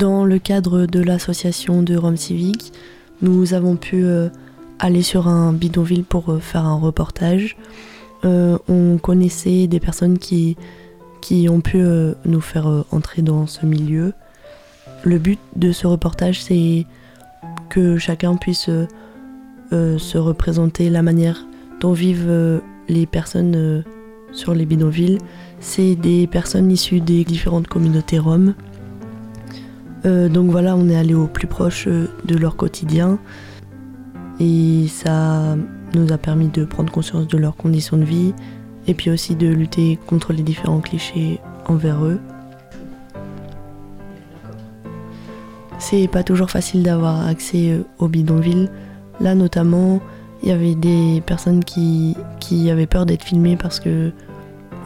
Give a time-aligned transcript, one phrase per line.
[0.00, 2.72] Dans le cadre de l'association de Rome Civique,
[3.20, 4.30] nous avons pu euh,
[4.78, 7.58] aller sur un bidonville pour euh, faire un reportage.
[8.24, 10.56] Euh, on connaissait des personnes qui,
[11.20, 11.84] qui ont pu
[12.24, 14.14] nous faire entrer dans ce milieu.
[15.04, 16.86] Le but de ce reportage, c'est
[17.68, 18.70] que chacun puisse
[19.70, 21.44] se représenter la manière
[21.78, 23.84] dont vivent les personnes
[24.32, 25.18] sur les bidonvilles.
[25.60, 28.54] C'est des personnes issues des différentes communautés roms.
[30.04, 33.18] Donc voilà, on est allé au plus proche de leur quotidien.
[34.40, 35.56] Et ça
[35.94, 38.32] nous a permis de prendre conscience de leurs conditions de vie
[38.86, 42.18] et puis aussi de lutter contre les différents clichés envers eux.
[45.78, 48.70] C'est pas toujours facile d'avoir accès euh, au bidonville.
[49.20, 50.00] Là notamment,
[50.42, 52.16] il y avait des personnes qui,
[52.70, 54.12] avaient peur d'être filmées parce que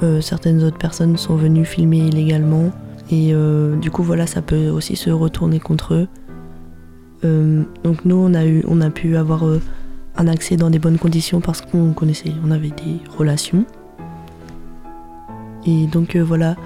[0.03, 2.71] euh, certaines autres personnes sont venues filmer illégalement.
[3.11, 6.09] Et euh, du coup voilà, ça peut aussi se retourner contre eux.
[7.25, 9.61] Euh, donc nous, on a, eu, on a pu avoir euh,
[10.17, 13.65] un accès dans des bonnes conditions parce qu'on connaissait, on avait des relations.
[15.67, 16.57] Et donc voilà,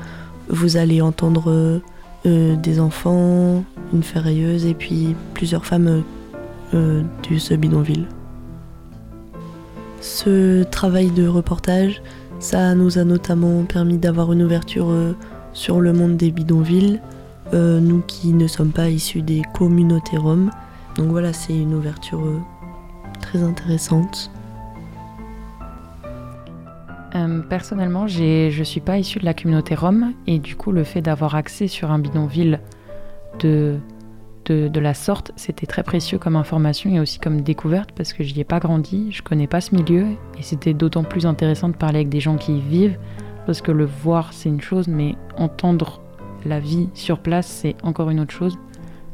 [0.48, 1.80] vous allez entendre
[2.24, 6.02] des enfants, une ferrailleuse et puis plusieurs femmes
[7.22, 8.06] du ce bidonville.
[10.00, 12.02] Ce travail de reportage,
[12.40, 14.92] ça nous a notamment permis d'avoir une ouverture
[15.58, 17.00] sur le monde des bidonvilles,
[17.52, 20.52] euh, nous qui ne sommes pas issus des communautés roms.
[20.94, 22.38] Donc voilà, c'est une ouverture euh,
[23.20, 24.30] très intéressante.
[27.16, 30.84] Euh, personnellement, je ne suis pas issue de la communauté rome et du coup, le
[30.84, 32.60] fait d'avoir accès sur un bidonville
[33.40, 33.80] de,
[34.48, 38.40] la sorte, c'était très précieux comme information et aussi comme découverte parce que je n'y
[38.40, 40.06] ai pas grandi, je connais pas ce milieu
[40.38, 42.96] et c'était d'autant plus intéressant de parler avec des gens qui y vivent
[43.48, 46.02] parce que le voir, c'est une chose, mais entendre
[46.44, 48.58] la vie sur place, c'est encore une autre chose.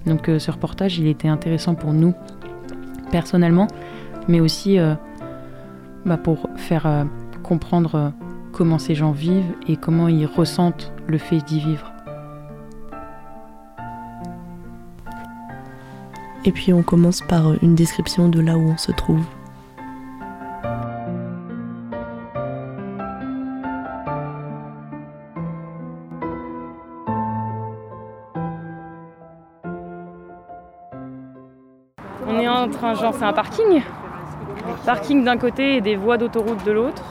[0.07, 2.15] Donc euh, ce reportage, il était intéressant pour nous,
[3.13, 3.69] personnellement,
[4.27, 4.97] mais aussi euh,
[6.05, 7.05] bah, pour faire euh,
[7.45, 8.13] comprendre
[8.51, 11.93] comment ces gens vivent et comment ils ressentent le fait d'y vivre.
[16.45, 19.25] Et puis on commence par une description de là où on se trouve.
[32.73, 33.83] Genre c'est un parking.
[34.85, 37.03] Parking d'un côté et des voies d'autoroute de l'autre.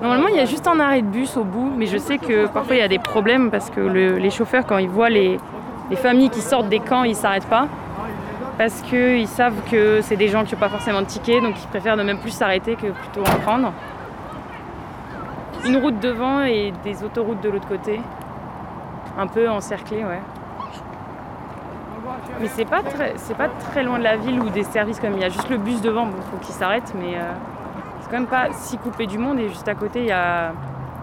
[0.00, 2.46] Normalement, il y a juste un arrêt de bus au bout, mais je sais que
[2.46, 5.38] parfois il y a des problèmes parce que les chauffeurs, quand ils voient les,
[5.96, 7.68] familles qui sortent des camps, ils s'arrêtent pas.
[8.58, 11.68] Parce qu'ils savent que c'est des gens qui n'ont pas forcément de ticket, donc ils
[11.68, 13.72] préfèrent ne même plus s'arrêter que plutôt en prendre.
[15.64, 18.00] Une route devant et des autoroutes de l'autre côté.
[19.18, 20.20] Un peu encerclées, ouais.
[22.40, 25.12] Mais c'est pas très, c'est pas très loin de la ville ou des services comme
[25.14, 27.32] il y a juste le bus devant, bon, faut qu'il s'arrête, mais euh,
[28.00, 29.38] c'est quand même pas si coupé du monde.
[29.38, 30.52] Et juste à côté, il y a,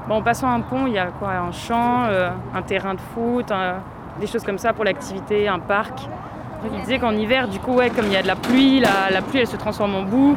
[0.07, 3.01] bon, en passant un pont, il y a quoi, un champ, euh, un terrain de
[3.13, 3.51] foot,
[4.19, 6.00] des choses comme ça pour l'activité, un parc.
[6.73, 9.09] Il disait qu'en hiver, du coup, ouais, comme il y a de la pluie, la,
[9.11, 10.35] la pluie elle se transforme en boue.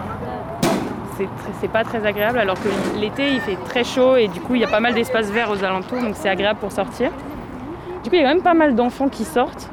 [1.61, 4.61] C'est pas très agréable, alors que l'été il fait très chaud et du coup il
[4.61, 7.11] y a pas mal d'espaces verts aux alentours, donc c'est agréable pour sortir.
[8.03, 9.71] Du coup, il y a quand même pas mal d'enfants qui sortent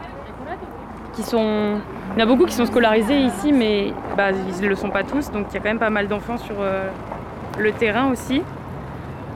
[1.24, 1.80] sont.
[2.16, 4.90] Il y en a beaucoup qui sont scolarisés ici, mais bah, ils ne le sont
[4.90, 5.32] pas tous.
[5.32, 6.90] Donc il y a quand même pas mal d'enfants sur euh,
[7.58, 8.42] le terrain aussi.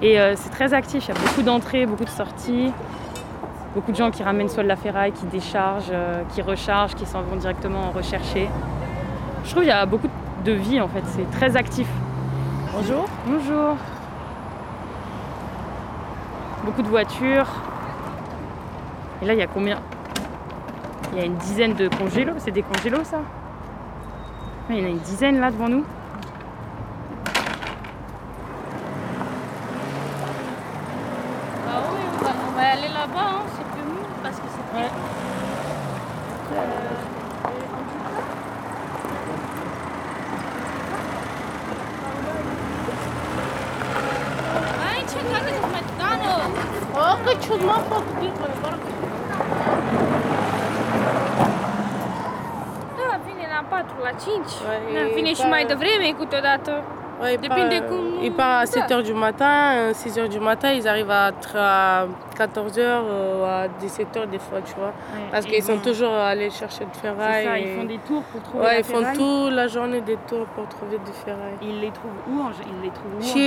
[0.01, 1.05] Et euh, c'est très actif.
[1.07, 2.71] Il y a beaucoup d'entrées, beaucoup de sorties.
[3.75, 7.05] Beaucoup de gens qui ramènent soit de la ferraille, qui déchargent, euh, qui rechargent, qui
[7.05, 8.47] s'en vont directement en rechercher.
[9.43, 10.09] Je trouve qu'il y a beaucoup
[10.43, 11.03] de vie en fait.
[11.05, 11.87] C'est très actif.
[12.73, 13.05] Bonjour.
[13.25, 13.75] Bonjour.
[16.65, 17.47] Beaucoup de voitures.
[19.21, 19.77] Et là, il y a combien?
[21.13, 22.33] Il y a une dizaine de congélos.
[22.39, 23.21] C'est des congélos, ça?
[24.69, 25.85] Il y en a une dizaine là devant nous.
[31.69, 33.43] Ah oui, on va, aller là-bas, hein.
[33.55, 34.89] c'est plus mou parce que c'est très...
[44.95, 46.33] Aici, care sunt metană?
[46.93, 48.33] O, că ciudma făcut,
[53.55, 54.19] la 4, la 5.
[54.65, 55.39] Păi, da, vine da.
[55.39, 56.71] și mai devreme câteodată.
[57.21, 58.71] Ouais, il Depinde part, cum- il part à da.
[58.71, 61.31] 7h du matin, 6h du matin, ils arrivent à,
[62.39, 62.81] 14h
[63.11, 64.93] ou à 17h des fois, tu vois.
[65.31, 67.45] Parce Et qu'ils ils sont vont- toujours allés chercher C'est ferraille.
[67.45, 69.17] ça, et- ils font des tours pour trouver Ouais, ils font ferraille.
[69.17, 71.57] toute la journée des tours pour trouver du ferraille.
[71.69, 73.43] Ils les trouvent où en, ils les trouvent où Și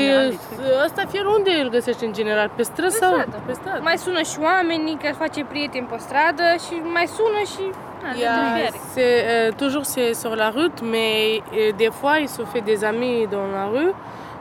[0.86, 2.50] ăsta fier unde îl găsești în general?
[2.56, 3.14] Pe străzi sau?
[3.46, 3.80] Pe stradă?
[3.82, 7.64] Mai sună și oamenii că face prieteni pe stradă și mai sună și...
[8.06, 8.72] Na, Il de y a- fiere.
[8.94, 12.84] c'est, euh, toujours c'est sur la route, mais euh, des fois ils se fait des
[12.84, 13.92] amis dans la rue,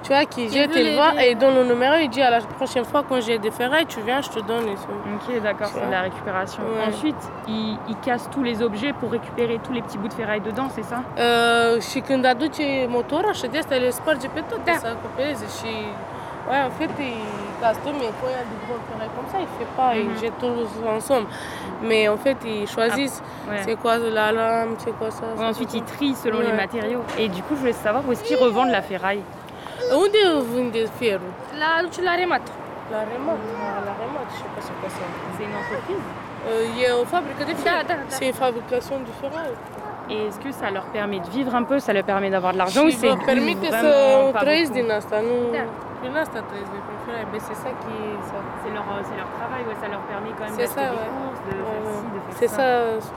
[0.04, 2.42] tu vois, qui jettent, ils voient et ils donnent le numéro, il dit à la
[2.60, 4.66] prochaine fois quand j'ai des ferrailles, tu viens, je te donne.
[5.16, 6.62] Ok, d'accord, c'est de la récupération.
[6.64, 6.88] Ouais.
[6.90, 10.42] Ensuite, ils, ils cassent tous les objets pour récupérer tous les petits bouts de ferraille
[10.42, 11.00] dedans, c'est ça?
[11.18, 15.72] Uh, și când aduce motora și de asta le sparge pe toate să acopereze și
[16.50, 17.14] Ouais, en fait, il
[17.84, 20.06] tout, mais quand il y a des gros ferrailles comme ça, il fait pas, il
[20.10, 20.18] Mhm.
[20.22, 21.28] jette tous ensemble.
[21.82, 23.62] Mais en fait, ils choisissent Ouais.
[23.66, 25.24] c'est quoi la lame, c'est quoi ça.
[25.38, 27.04] Ouais, ensuite, ils trient selon les matériaux.
[27.18, 29.24] Et du coup, je voulais savoir où est-ce qu'ils revendent la ferraille.
[29.92, 31.32] Unde vinde fierul?
[31.62, 32.46] La la remat.
[32.92, 33.38] La remat.
[33.38, 35.06] Ah, La remat, je sais pas c'est quoi ça.
[35.38, 36.04] C'est une entreprise
[36.48, 37.74] Euh, Il y a une fabrique de fer.
[37.78, 38.02] Da, da, da.
[38.10, 39.56] C'est une fabrication du ferraille.
[40.12, 41.80] Et est-ce que ça leur permet de vivre un peu?
[41.80, 44.30] Ça leur permet d'avoir de l'argent ou c'est vă permite să
[46.04, 46.10] de.
[47.32, 47.96] Mais c'est ça qui...
[48.30, 48.38] Ça.
[48.62, 50.94] C'est leur, euh, c'est leur travail, ouais, ça leur permet quand même C'est d'acheter ça,
[50.94, 51.12] des ouais.
[51.18, 51.98] courses, de Ouais, faire ouais.
[52.00, 52.66] ci, de faire C'est ça.
[53.06, 53.14] ça.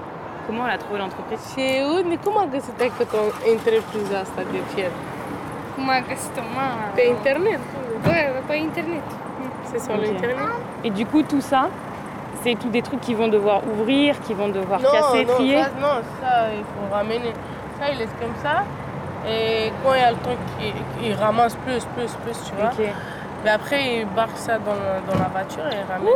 [0.46, 1.42] Comment elle a trouvé l'entreprise?
[1.52, 1.64] Și
[1.96, 3.19] unde, cum a găsit că tu
[3.54, 4.90] întrepriza asta de fier?
[5.75, 6.42] Cum a găsit-o?
[6.98, 7.60] Pe internet.
[8.06, 8.16] Bă,
[8.48, 9.06] pe internet.
[9.69, 10.00] C'est sur Ok.
[10.04, 10.50] l'internet.
[10.86, 11.62] Et du coup, tout ça,
[12.42, 15.60] c'est tous des trucs qu'ils vont devoir ouvrir, qu'ils vont devoir Non, casser, non, trier?
[15.64, 17.32] ça, non, ça, il faut ramener.
[17.78, 18.54] Ça, il laisse comme ça.
[19.26, 20.73] Et quand il y a le temps qu'il
[21.09, 22.70] il ramasse plus, plus, plus, tu vois.
[23.44, 24.73] Mais après, il barque ça dans,
[25.09, 26.09] dans la voiture et il ramène.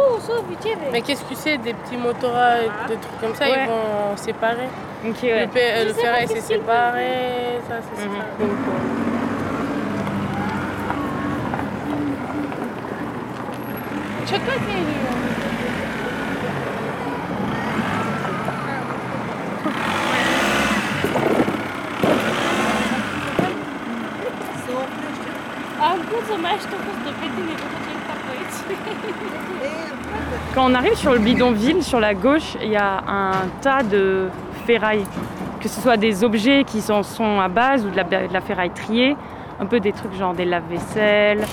[0.93, 2.57] Mais qu'est-ce que c'est Des petits motoras,
[2.89, 3.61] des trucs comme ça, Ouais.
[3.63, 4.69] ils vont séparer.
[5.05, 7.61] Le, pe- le sais ferraille, c'est- séparé.
[7.69, 8.13] Ça, c'est Mhm.
[8.17, 8.45] ça.
[8.45, 9.13] Donc, euh,
[14.23, 15.52] că
[30.55, 33.33] Quand on arrive sur le bidonville, sur la gauche, il y a un
[33.63, 34.29] tas de
[34.67, 35.05] ferraille.
[35.61, 39.17] Que ce soit des objets qui en sont à base ou de la, ferraille triée,
[39.61, 41.45] un peu des trucs genre des lave-vaisselle,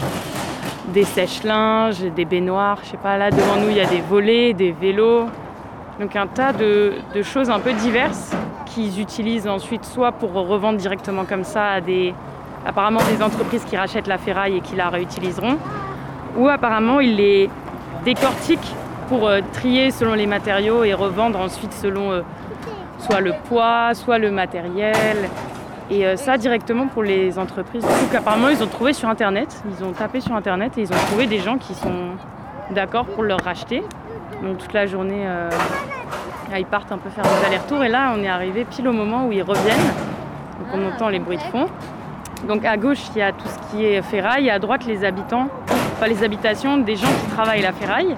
[0.87, 4.53] des sèche-linges, des baignoires, je sais pas, là devant nous il y a des volets,
[4.53, 5.25] des vélos.
[5.99, 8.31] Donc un tas de, de choses un peu diverses
[8.65, 12.15] qu'ils utilisent ensuite soit pour revendre directement comme ça à des
[12.65, 15.57] apparemment des entreprises qui rachètent la ferraille et qui la réutiliseront,
[16.37, 17.49] ou apparemment ils les
[18.05, 18.73] décortiquent
[19.07, 22.21] pour euh, trier selon les matériaux et revendre ensuite selon euh,
[22.99, 25.17] soit le poids, soit le matériel.
[25.89, 27.81] Et euh, ça directement pour les entreprises.
[27.81, 31.05] Donc apparemment ils ont trouvé sur internet, ils ont tapé sur internet et ils ont
[31.07, 32.11] trouvé des gens qui sont
[32.71, 33.83] d'accord pour leur racheter.
[34.43, 35.25] Donc toute la journée
[36.55, 39.25] ils partent un peu faire des allers-retours et là on est arrivé pile au moment
[39.25, 39.77] où ils reviennent.
[40.59, 41.65] Donc on entend les bruits de fond.
[42.47, 45.47] Donc à gauche il y a tout ce qui est ferraille à droite les habitants,
[45.93, 48.15] enfin les habitations des gens qui travaillent la ferraille.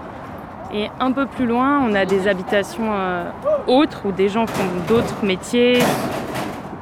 [0.73, 3.25] Et un peu plus loin, on a des habitations euh,
[3.67, 5.79] autres où des gens font d'autres métiers,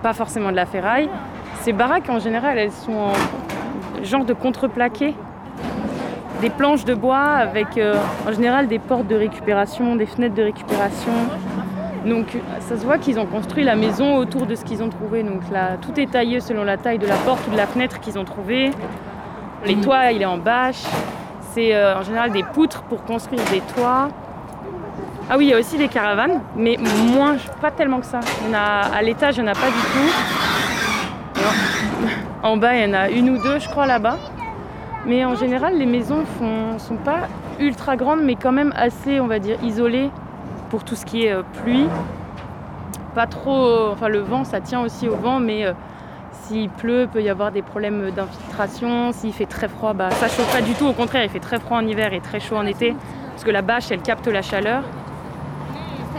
[0.03, 1.09] pas forcément de la ferraille.
[1.61, 5.15] Ces baraques, en général, elles sont en genre de contreplaqué.
[6.41, 7.95] Des planches de bois avec euh,
[8.27, 11.11] en général des portes de récupération, des fenêtres de récupération.
[12.05, 15.23] Donc ça se voit qu'ils ont construit la maison autour de ce qu'ils ont trouvé.
[15.23, 15.41] Donc
[15.81, 18.25] tout est taillé selon la taille de la porte ou de la fenêtre qu'ils ont
[18.25, 18.71] trouvé.
[19.65, 20.83] Les toits, il est en bâche.
[21.51, 24.09] C'est euh, en général des poutres pour construire des toits.
[25.29, 26.77] Ah oui, il y a aussi des caravanes, mais
[27.13, 28.19] moins, pas tellement que ça.
[28.53, 31.41] A, à l'étage, il n'y en a pas du tout.
[32.43, 34.17] En, en bas, il y en a une ou deux, je crois, là-bas.
[35.05, 37.27] Mais en général, les maisons ne sont pas
[37.59, 40.09] ultra grandes, mais quand même assez, on va dire, isolées
[40.69, 41.87] pour tout ce qui est euh, pluie.
[43.15, 43.89] Pas trop.
[43.91, 45.73] Enfin, le vent, ça tient aussi au vent, mais euh,
[46.31, 49.11] s'il pleut, peut y avoir des problèmes d'infiltration.
[49.11, 50.87] S'il fait très froid, bah, ça chauffe pas du tout.
[50.87, 52.95] Au contraire, il fait très froid en hiver et très chaud en été,
[53.31, 54.83] parce que la bâche, elle capte la chaleur.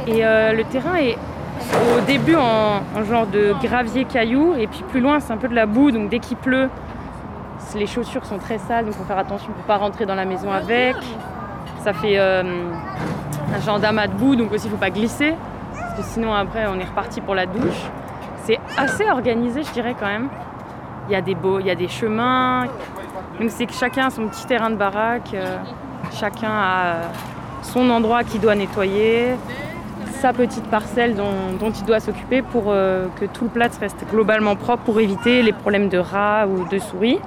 [0.06, 1.16] Et euh, le terrain est
[1.96, 5.48] au début en, en genre de gravier caillou, et puis plus loin, c'est un peu
[5.48, 5.90] de la boue.
[5.90, 6.68] Donc dès qu'il pleut,
[7.76, 10.24] les chaussures sont très sales, donc il faut faire attention pour pas rentrer dans la
[10.24, 10.96] maison avec.
[11.84, 12.18] Ça fait
[13.54, 15.34] un genre d'amas de boue, donc aussi il faut pas glisser,
[15.72, 17.90] parce que sinon après on est reparti pour la douche.
[18.44, 20.28] C'est assez organisé, je dirais quand même.
[21.08, 22.66] Il y a des beaux, il y a des chemins.
[23.40, 25.58] Donc c'est que chacun a son petit terrain de baraque, euh,
[26.12, 27.02] chacun a euh,
[27.62, 29.34] son endroit qu'il doit nettoyer.
[30.20, 34.56] sa petite parcelle dont, il doit s'occuper pour euh, que tout le plat reste globalement
[34.56, 37.18] propre pour éviter les problèmes de rats ou de souris.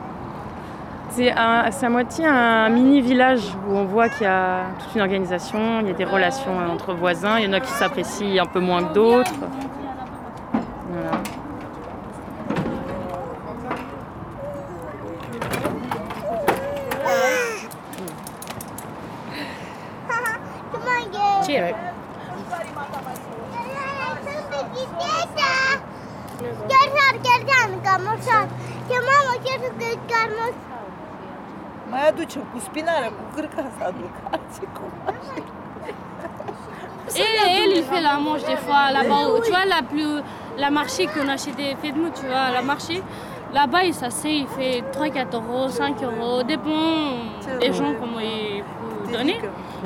[1.15, 5.82] C'est à moitié un mini village où on voit qu'il y a toute une organisation,
[5.82, 8.60] il y a des relations entre voisins, il y en a qui s'apprécient un peu
[8.60, 9.32] moins que d'autres.
[32.53, 34.13] cu spinarea, cu cârca să aduc.
[37.22, 37.29] Et
[37.62, 39.24] elle, il fait la manche des fois là-bas.
[39.43, 40.15] Tu vois, la, plus,
[40.63, 43.01] la marché qu'on achetait nous, tu vois, la marché.
[43.53, 47.17] Là-bas, il s'assied, il fait 3, 4 euros, 5 euros, dépend
[47.60, 49.39] des gens comment il peut donner.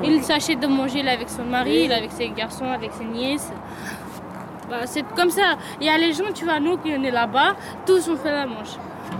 [0.03, 3.51] Il s'achète de manger là, avec son mari, avec ses garçons, avec ses nièces.
[4.69, 5.57] Bah, c'est comme ça.
[5.81, 7.55] Il y a les gens, tu vois, nous qui on est là-bas,
[7.87, 8.73] tous on fait la manche.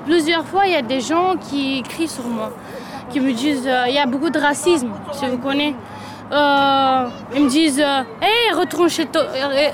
[0.06, 2.52] Plusieurs fois, il y a des gens qui crient sur moi
[3.10, 5.76] qui me disent euh, il y a beaucoup de racisme, si vous connaissez.
[6.32, 9.22] Euh, ils me disent Hé, euh, retourne, chez ton,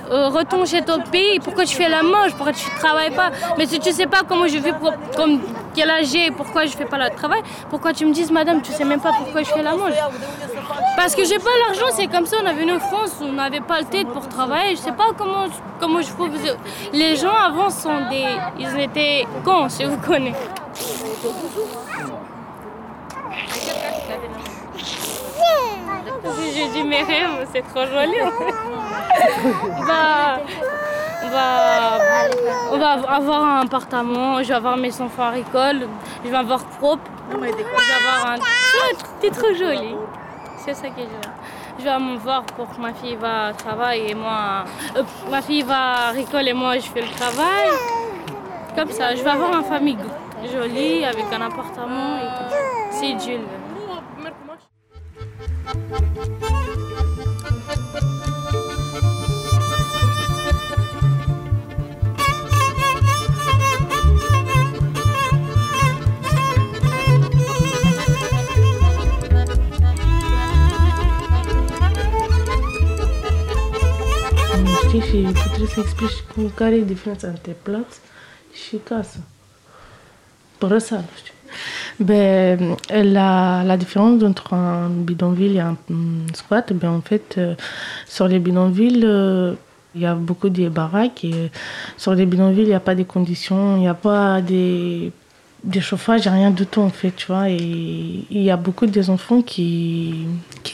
[0.10, 3.31] retourne chez ton pays, pourquoi tu fais la manche, pourquoi tu ne travailles pas?
[3.57, 4.72] Mais si tu ne sais pas comment je vis,
[5.15, 5.39] comme
[5.74, 7.41] quel âge j'ai, pourquoi je ne fais pas le travail,
[7.72, 9.93] pourquoi tu me dis Madame, tu ne sais même pas pourquoi je fais la manche
[10.95, 13.62] Parce que j'ai pas l'argent, c'est comme ça, on est venu en France, on n'avait
[13.62, 15.45] pas le tête pour travailler, je sais pas comment,
[15.79, 16.29] comment je peux.
[16.93, 18.27] Les gens avant sont des.
[18.60, 20.38] Ils étaient cons, si vous connaissez.
[26.53, 28.17] J'ai dit mes rêves, c'est trop joli.
[32.71, 35.88] on, va, avoir un appartement, je vais avoir mes enfants à l'école,
[36.23, 37.09] je vais avoir propre.
[39.21, 39.95] Je trop joli.
[40.57, 41.33] C'est ça que je veux.
[41.79, 44.63] Je vais me voir pour que ma fille va au travail et moi.
[44.95, 47.69] Euh, ma fille va à l'école et moi je fais le travail.
[48.75, 49.97] Comme ça, je vais avoir une famille
[50.51, 52.19] jolie avec un appartement.
[52.91, 53.41] C'est Jules.
[75.13, 78.00] Și trebuie să explici cu care e diferența între plăți
[78.68, 79.18] și casă.
[80.58, 81.34] Părăsa, nu știu.
[82.00, 85.77] Ben, la, la différence entre un bidonville et un
[86.33, 87.55] squat, ben, en fait, euh,
[88.07, 89.53] sur les bidonvilles, euh,
[89.95, 91.51] il y a beaucoup de baraques et
[91.98, 95.12] sur les bidonvilles, il n'y a pas de conditions, il n'y a pas des,
[95.63, 97.50] des chauffages, rien du tout en fait, tu vois.
[97.50, 100.25] Et il y a beaucoup des enfants qui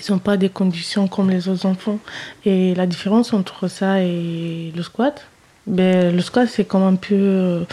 [0.09, 1.99] n'ont pas des conditions comme les autres enfants.
[2.45, 5.25] Et la différence entre ça et le squat,
[5.67, 7.65] ben, le squat c'est comme un peu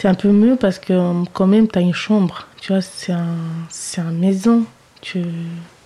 [0.00, 0.94] c'est un peu mieux parce que
[1.34, 3.36] quand même tu as une chambre tu vois c'est un
[3.68, 4.64] c'est une maison
[5.02, 5.22] tu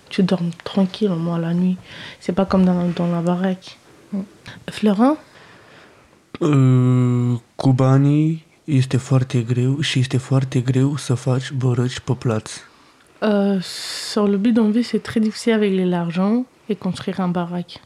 [0.09, 1.77] tu dors tranquille au moins la nuit
[2.21, 3.77] c'est pas comme dans, dans la baraque
[4.71, 5.17] Florent?
[6.41, 12.53] Uh, cu banii este foarte greu și este foarte greu să faci bărăci pe plaț.
[13.23, 13.63] Uh,
[14.11, 17.81] sur le bidonville, c'est très difficile avec l'argent et construire un baraque.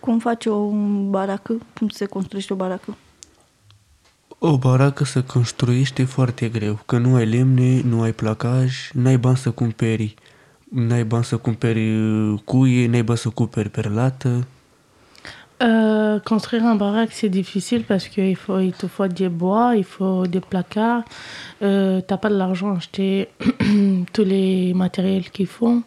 [0.00, 0.70] Cum faci o
[1.10, 1.58] baracă?
[1.78, 2.96] Cum se construiește o baracă?
[4.40, 9.36] O baracă să construiește foarte greu, că nu ai lemne, nu ai placaj, n-ai bani
[9.36, 10.14] să cumperi,
[10.68, 14.46] n-ai bani să cumperi uh, cuie, n-ai bani să cumperi perlată.
[15.60, 19.84] Euh, construire un baraque, c'est difficile parce qu'il faut, il te faut des bois, il
[19.84, 21.02] faut des placards.
[21.62, 23.28] Euh, T'as pas de l'argent à acheter
[24.12, 25.82] tous les matériels qu'il faut.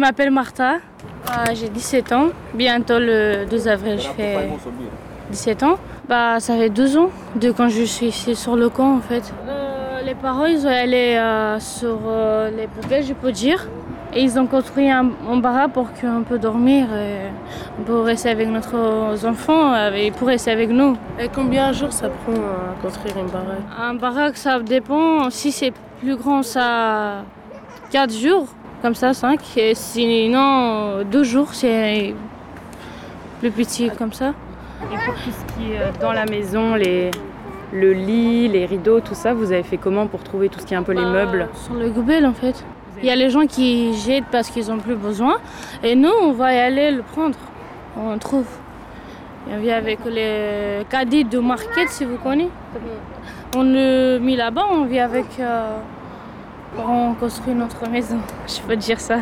[0.00, 2.28] M'appelle Martha, euh, j'ai 17 ans.
[2.54, 4.48] Bientôt le 12 avril, je fais
[5.30, 5.76] 17 ans.
[6.08, 9.32] Bah, ça fait deux ans de quand je suis ici sur le camp en fait.
[9.46, 11.98] Euh, les parents ils ont allé euh, sur
[12.56, 13.68] les poubelles, je peux dire.
[14.12, 17.30] Et ils ont construit un, un pour qu'on peut dormir, et
[17.86, 20.96] pour rester avec nos enfants et pour rester avec nous.
[21.20, 25.30] Et combien de jours ça prend à construire une baraque Un baraque, ça dépend.
[25.30, 27.22] Si c'est plus grand, ça
[27.92, 28.48] 4 jours
[28.80, 29.40] comme ça, 5.
[29.56, 32.14] Et sinon, deux jours, c'est
[33.40, 34.32] plus petit comme ça.
[34.92, 37.10] Et pour tout ce qui est euh, dans la maison, les,
[37.72, 40.74] le lit, les rideaux, tout ça, vous avez fait comment pour trouver tout ce qui
[40.74, 41.48] est un peu les bah, meubles?
[41.64, 42.64] Sur le goubel en fait.
[43.02, 45.36] Il y a les gens qui jettent parce qu'ils n'ont plus besoin.
[45.82, 47.36] Et nous, on va y aller le prendre.
[47.96, 48.46] On trouve.
[49.50, 52.50] Et on vient avec les caddies de market, si vous connaissez.
[53.56, 55.26] On le met là-bas, on vient avec.
[55.40, 55.78] euh,
[56.78, 58.18] on construit notre maison.
[58.46, 59.20] Je peux dire ça.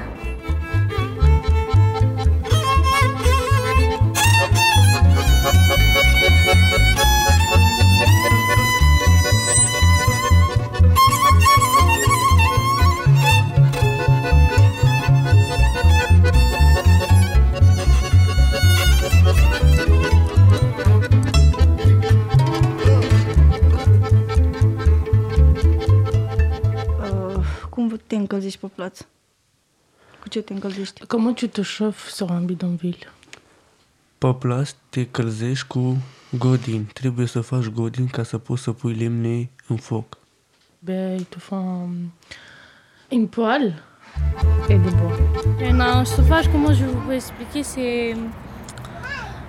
[28.69, 29.07] Plață?
[30.21, 31.07] Cu ce te încălzești?
[31.07, 33.07] Comment tu te chauffes sur un bidonville
[34.19, 35.97] Pe plas te călzești cu
[36.39, 36.85] godin.
[36.93, 40.19] Trebuie să faci godin ca să poți să pui lemne în foc.
[40.79, 42.13] Ben, ils te font um,
[43.11, 43.75] une poêle
[44.69, 45.19] et des bois.
[45.61, 48.17] Et un chauffage, comment je vous peux expliquer C'est.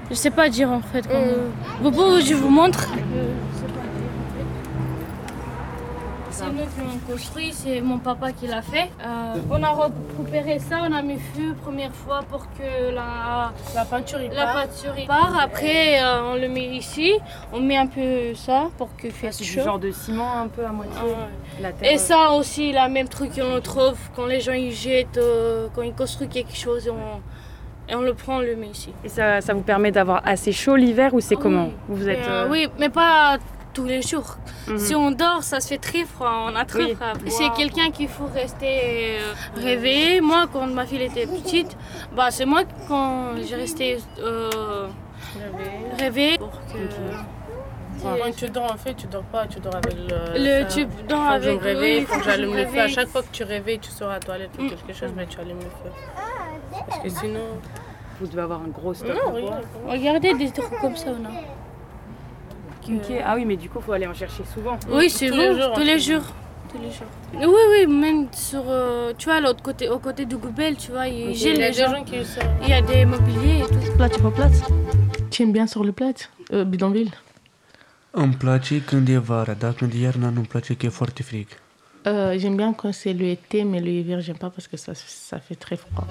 [0.09, 1.05] Je sais pas dire en fait.
[1.07, 2.79] comment- Vous pouvez, je vous montre?
[6.39, 8.89] C'est nous qui l'avons construit, c'est mon papa qui l'a fait.
[9.05, 9.71] Euh, on a
[10.17, 14.53] récupéré ça, on a mis feu première fois pour que la, La peinture, la part.
[14.63, 15.37] peinture il part.
[15.41, 17.13] Après, euh, on le met ici,
[17.51, 19.63] on met un peu ça pour que fasse C'est du chaud.
[19.63, 20.93] genre de ciment un peu à moitié.
[20.99, 21.61] Ah ouais.
[21.61, 21.91] La terre.
[21.91, 25.81] Et ça aussi, la même truc qu'on trouve quand les gens ils jettent, euh, quand
[25.81, 27.19] ils construisent quelque chose, on,
[27.91, 28.93] et on le prend, on le met ici.
[29.03, 31.69] Et ça, ça vous permet d'avoir assez chaud l'hiver ou c'est Ah comment.
[31.89, 32.19] Vous êtes.
[32.27, 33.37] Euh, euh, Oui, mais pas
[33.79, 34.31] tous les jours.
[34.67, 34.77] mhm.
[34.77, 36.95] Si on dort, ça se fait très froid, on a très Oui.
[36.95, 37.13] froid.
[37.27, 38.73] C'est quelqu'un qu'il faut rester
[39.19, 40.21] euh, réveillé.
[40.21, 41.71] Moi, quand ma fille était petite,
[42.15, 44.87] bah, c'est moi quand j'ai resté euh,
[45.97, 46.79] réveillée pour que...
[48.01, 50.17] Quand tu dors, en fait, tu dors pas, tu dors avec le.
[50.45, 50.73] Le ça.
[50.73, 52.79] tu dors Faut que avec je me réveille, faut que j'allume le feu.
[52.79, 54.69] À chaque fois que tu réveilles, tu sors à la toilette ou Mm.
[54.69, 55.91] quelque chose, mais tu allumes le feu.
[56.87, 57.41] Parce que sinon.
[58.21, 59.09] Vous devez avoir un gros stock.
[59.09, 59.41] Non, de.
[59.91, 61.25] Regardez des trucs comme ça, on
[62.87, 62.93] a.
[62.95, 63.21] Ok.
[63.25, 64.77] Ah oui, mais du coup, faut aller en chercher souvent.
[64.89, 66.25] Oui, c'est Tous vous, les jours, tous les jours.
[66.71, 67.07] Tous les jours.
[67.33, 71.07] Oui, oui, même sur, euh, tu vois, l'autre côté, au côté du Goubel, tu vois,
[71.07, 71.91] il Il gèle y a les des gens.
[71.95, 72.47] gens qui sortent.
[72.63, 73.95] Il y a des mobiliers et tout.
[73.97, 74.63] Place pe plață?
[75.31, 76.17] Tu aimes bien sur le plat
[76.53, 77.11] euh, Bidonville
[78.11, 81.47] Îmi place când e vara, dar când e iarna nu-mi place că e foarte frig.
[82.07, 84.93] Euh, J'aime bien quand c'est le été, mais le hiver, j'aime pas parce que ça,
[85.29, 86.05] ça fait très froid.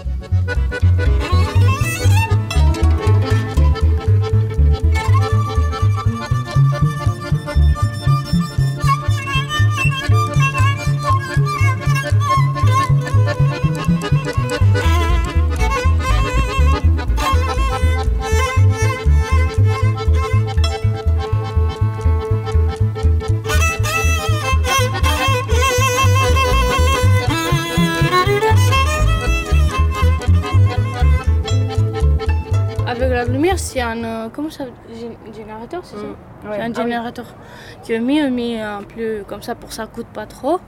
[33.39, 34.05] Lumière, c'est un.
[34.05, 36.51] euh, comment ça gé- Générateur, c'est ça Ouais.
[36.53, 36.75] C'est un Ah oui.
[36.75, 37.25] générateur
[37.83, 40.59] qui est mis, on met un peu comme ça pour que ça coûte pas trop.
[40.59, 40.61] Mhm.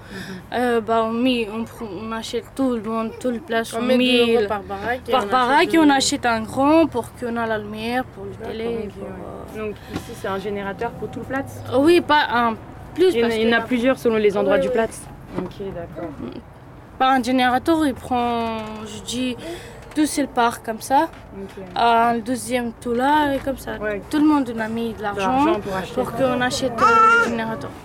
[0.55, 3.73] Euh, bah, on, met, on, achète tout le monde, tout le place.
[3.75, 5.03] On met 2 met euros le- par baraque.
[5.11, 8.33] par on baraque et on achète un grand pour qu'on a la lumière pour le
[8.33, 8.67] télé.
[8.89, 9.69] Ok, pour, ouais.
[9.69, 12.55] Donc ici, c'est un générateur pour tout le Platz euh, Oui, pas un
[12.95, 13.15] plus.
[13.15, 14.61] Il y en a, parce il y en a que- plusieurs selon les endroits Ouais,
[14.63, 14.71] du.
[14.71, 15.03] Platz.
[15.39, 16.11] Ok, d'accord.
[16.99, 19.37] Pas un générateur, il prend, je dis,
[19.95, 21.09] tout c'est le parc comme ça.
[21.77, 23.73] Un deuxième tout là et comme ça.
[23.81, 24.01] Ouais.
[24.11, 25.57] Tout le monde on a mis de l'argent
[25.95, 27.71] pour qu'on achète euh, le générateur.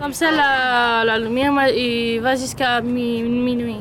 [0.00, 3.80] Comme ça, la, la lumière il va jusqu'à mi- minuit.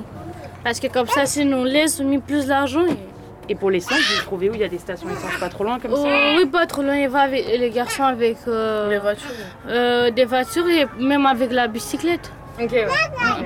[0.63, 2.85] Parce que comme ça, si nous laisse, on met plus d'argent.
[2.85, 5.63] et- Et pour l'essence, vous trouvez où il y a des stations essence pas trop
[5.63, 6.95] loin comme Oh, ça oui, pas trop loin.
[6.95, 9.29] Il va avec les garçons avec euh, Les voitures.
[9.69, 12.31] euh, des voitures et même avec la bicyclette.
[12.59, 12.87] Ok, ouais.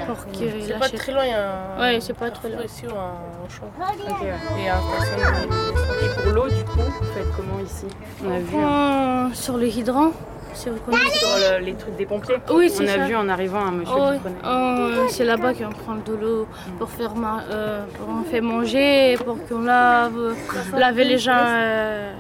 [0.08, 1.80] Pour qu'il C'est pas très loin, il y a un.
[1.82, 2.66] Ouais, c'est pas très Carrefour loin.
[2.66, 3.70] ici ou un champ.
[4.10, 4.64] Ok, ouais.
[4.64, 5.56] Et un stationnement.
[6.04, 7.88] Et pour l'eau, du coup, vous faites comment ici?
[8.26, 10.12] On a vu hein, sur le hydrant,
[10.54, 11.18] si vous connaissez.
[11.20, 11.28] sur
[11.60, 12.38] le- les trucs des pompiers?
[12.54, 13.06] Oui, On c'est a ça.
[13.06, 14.36] vu en arrivant un monsieur Oh, qui prenait.
[14.46, 16.48] oh, c'est là-bas qu'on prend de l'eau
[16.80, 20.36] pour faire ma- euh, pour on fait manger, pour qu'on lave,
[20.78, 22.14] laver les gens, euh,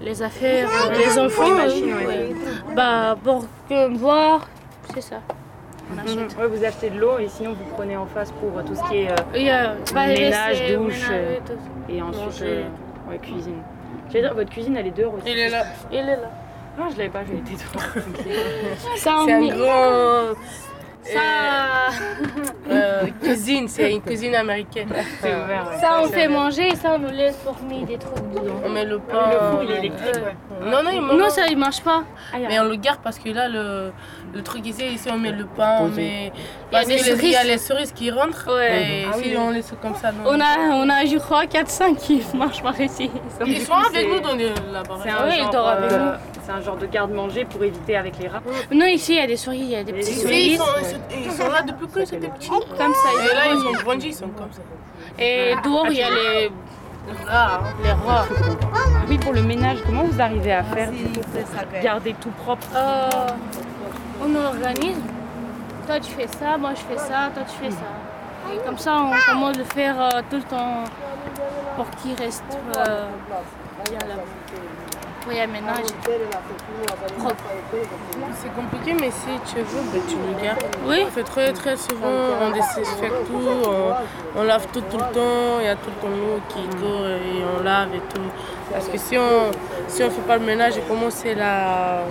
[0.00, 1.46] les affaires, euh, les enfants.
[1.46, 2.06] Une machine, euh, ouais.
[2.06, 2.34] ouais.
[2.74, 4.48] Bah pour que boire,
[4.94, 5.16] c'est ça.
[5.90, 6.00] On Mhm.
[6.24, 6.38] achète.
[6.38, 8.98] Ouais, vous achetez de l'eau et sinon vous prenez en face pour tout ce qui
[8.98, 9.10] est.
[9.10, 11.92] euh, Il y a Ménage, douche, ménage, euh, tout.
[11.92, 12.62] et ensuite euh,
[13.10, 13.62] ouais, cuisine.
[14.08, 15.24] J'allais dire, votre cuisine elle est dehors aussi.
[15.30, 15.64] Il est là.
[15.92, 16.30] Il est là.
[16.78, 17.52] Ah, je l'avais pas, je l'ai été.
[17.74, 18.26] Ok.
[18.96, 20.34] C'est un, un grand.
[21.02, 21.20] Ça,
[22.70, 24.88] Euh, cuisine, c'est une cuisine américaine.
[25.20, 25.66] C'est ouvert.
[25.70, 25.80] ouais.
[25.80, 28.60] ça on fait manger, ça on nous laisse former des trucs dedans.
[28.64, 29.30] On met le pain.
[29.32, 30.14] Le four, il est électrique.
[30.14, 30.70] ouais.
[30.70, 32.04] Non, non, il me- Non, ça il marche pas.
[32.48, 33.92] Mais on le garde parce que là, le,
[34.34, 36.32] le truc ici, ici, on met le pain, on met.
[36.70, 37.46] Il y a des les- il y a cerises.
[37.50, 38.54] les cerises qui rentrent.
[38.54, 38.82] Ouais.
[39.02, 39.36] Et Ah si oui.
[39.36, 40.20] on laisse comme ça, non.
[40.26, 43.10] On a, on a je crois 4-5 qui marchent par ici.
[43.46, 45.02] Ils sont avec nous dans le- la baraque.
[45.04, 47.96] C'est un, Ouais, il genre, dort avec euh, c'est un genre de garde-manger pour éviter
[47.96, 48.42] avec les rats.
[48.72, 50.52] Non, ici il y a des souris, il y a des petits souris.
[50.52, 50.64] ils, sont,
[51.10, 52.48] ils sont là depuis que c'était petit.
[52.48, 54.62] Comme ça, Et là, ils sont ont grandi, ils sont comme ça.
[55.18, 56.50] Et dehors il y a les,
[57.28, 58.26] Ah, les rats.
[59.08, 63.08] Oui, pour le ménage, comment vous arrivez à faire pour garder tout propre Euh,
[64.22, 64.98] on organise.
[65.86, 67.90] Toi tu fais ça, moi je fais ça, toi tu fais ça.
[68.54, 70.84] Et comme ça on commence de faire euh, tout le temps
[71.76, 72.44] pour qu'il reste
[72.76, 73.06] euh,
[73.88, 74.14] bien là.
[75.28, 75.92] Ménage
[77.18, 77.44] propre.
[78.34, 80.64] c'est compliqué, mais si tu veux, ben, tu le gardes.
[80.86, 81.04] Oui.
[81.06, 82.08] On fait très très souvent,
[82.42, 86.08] on désinfecte tout, on, on lave tout tout le temps, il y a tout le
[86.08, 88.20] temps l'eau qui court et on lave et tout.
[88.72, 89.50] Parce que si on
[89.88, 92.02] si on fait pas le ménage et commencer la,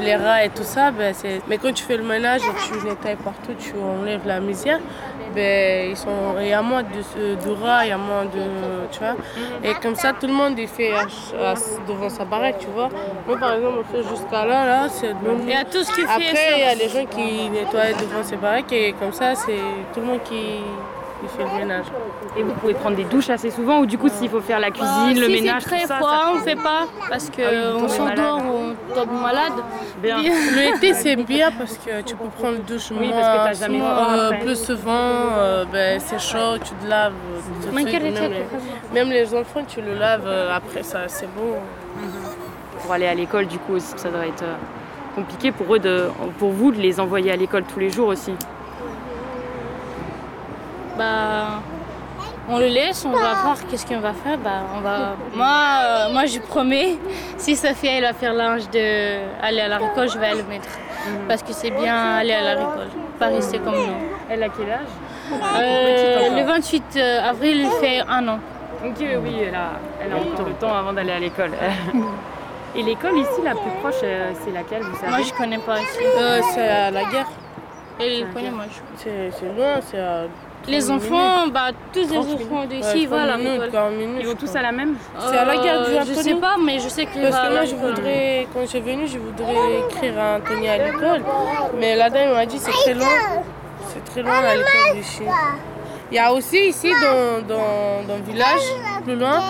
[0.00, 1.40] les rats et tout ça, ben c'est...
[1.48, 4.78] mais quand tu fais le ménage et tu nettoies partout, tu enlèves la misère,
[5.34, 6.36] ben ils sont...
[6.40, 8.44] il y a moins de, de rats, il y a moins de...
[8.92, 9.16] tu vois.
[9.64, 11.54] Et comme ça, tout le monde il fait à- à-
[11.88, 12.88] devant sa baraque, tu vois.
[13.26, 15.12] Moi par exemple, on fait jusqu'à là, là, c'est.
[15.42, 17.92] Il y a tout ce qui fait Après, il y a les gens qui nettoient
[18.00, 19.58] devant ces baraques et comme ça, c'est
[19.92, 20.60] tout le monde qui,
[21.20, 21.86] qui fait le ménage.
[22.36, 24.70] Et vous pouvez prendre des douches assez souvent ou du coup s'il faut faire la
[24.70, 27.42] cuisine, le si ménage, c'est très tout ça, froid, ça- on fait pas parce que
[27.42, 29.52] Ah oui, on s'endort, on tombe malade.
[30.02, 30.18] Bien.
[30.22, 33.78] Le été, c'est bien parce que tu peux prendre douche Oui, moins, parce que jamais
[33.78, 34.92] souvent, froid euh, plus souvent,
[35.38, 37.12] euh, ben, c'est chaud, tu te laves.
[37.90, 38.44] quel même, les,
[38.94, 41.54] même les enfants, tu le laves euh, après ça, c'est bon.
[42.82, 44.54] Pour aller à l'école du coup aussi, ça doit être euh,
[45.14, 46.04] compliqué pour eux de,
[46.38, 48.32] pour vous de les envoyer à l'école tous les jours aussi.
[50.96, 51.60] Bah,
[52.48, 54.38] on le laisse, on va voir qu'est-ce qu'on va faire.
[54.38, 55.16] Bah, on va.
[55.34, 56.96] Moi, euh, moi, je promets,
[57.38, 60.68] si Sophia elle va faire l'ange de aller à la récolte, je vais le mettre
[61.28, 63.96] parce que c'est bien aller à la récolte, pas rester comme nous.
[64.30, 64.94] Elle a quel âge?
[65.60, 68.38] Euh, le 28 avril, il fait un an.
[68.84, 71.50] Ok, oui, elle a, elle a encore le temps avant d'aller à l'école.
[72.76, 75.10] Et l'école ici, la plus proche, euh, c'est laquelle, vous savez?
[75.10, 75.98] Moi, je connais pas ici.
[76.04, 77.26] Euh, c'est à la guerre,
[77.98, 80.24] Elle connaît, moi, je c'est c'est loin, c'est à.
[80.68, 83.32] Les 30 enfants, bah, tous les 30 enfants d'ici, Ouais, voilà.
[83.34, 84.16] 30 minutes, 40 minutes.
[84.20, 86.56] Ils vont tous à la même C'est à la gare du Euh, Je sais pas,
[86.64, 87.88] mais je sais que Parce que moi, je école.
[87.94, 91.22] voudrais, quand je suis venue, je voudrais écrire à Anthony à l'école.
[91.78, 93.06] Mais la dame m'a dit c'est très loin.
[93.88, 95.32] C'est très loin à l'école du chien.
[96.10, 98.60] Il y a aussi ici dans, dans, dans le village,
[99.04, 99.40] plus loin,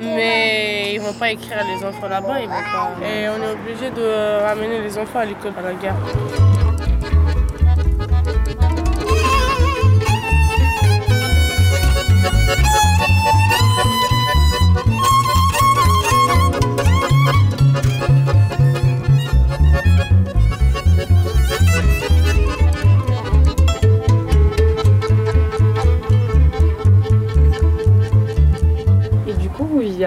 [0.00, 2.40] mais ils vont pas écrire à les enfants là-bas.
[2.40, 2.90] Ils vont pas.
[3.06, 5.94] Et on est obligé de ramener les enfants à l'école à la gare.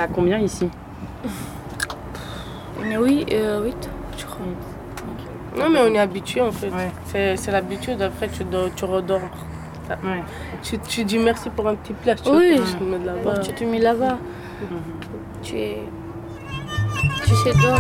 [0.08, 0.70] Combien ici
[3.00, 4.46] Oui, euh, 8, je crois.
[5.58, 6.68] Non, mais on est habitué en fait.
[6.70, 6.92] Ouais.
[7.06, 9.22] C'est c'est l'habitude, après tu, dors- tu redors.
[9.90, 10.24] Ouais.
[10.62, 12.16] Tu, tu dis merci pour un petit plat.
[12.16, 12.60] Tu Oui.
[12.66, 13.40] tu te mets là-bas.
[13.40, 14.18] Tu te mets là-bas.
[15.42, 15.78] Tu es.
[17.26, 17.80] Tu sais d'or.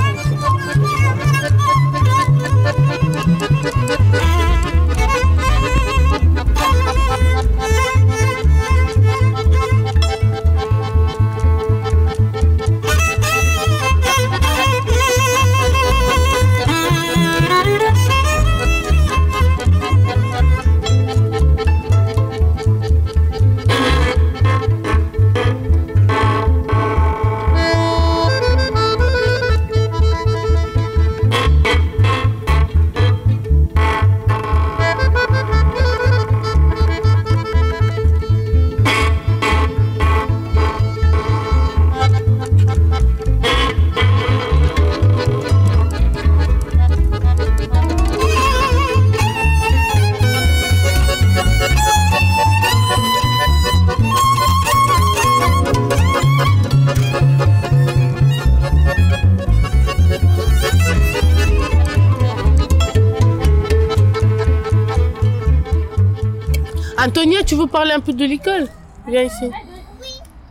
[67.75, 68.67] Parler un peu de l'école
[69.05, 69.51] Viens ici.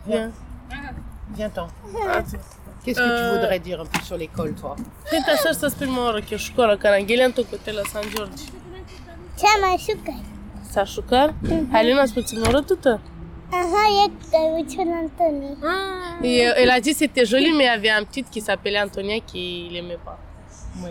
[0.07, 0.31] Viens.
[1.35, 1.67] Viens-t'en.
[2.83, 4.75] Qu'est-ce que Euh, tu voudrais dire un peu sur l'école, toi?
[5.09, 5.53] Tenta San.
[5.53, 5.63] Sa.
[16.23, 18.41] Et euh, elle a dit que c'était joli, mais il y avait un petit qui
[18.41, 20.19] s'appelait Antonia qui l'aimait pas.
[20.83, 20.87] E,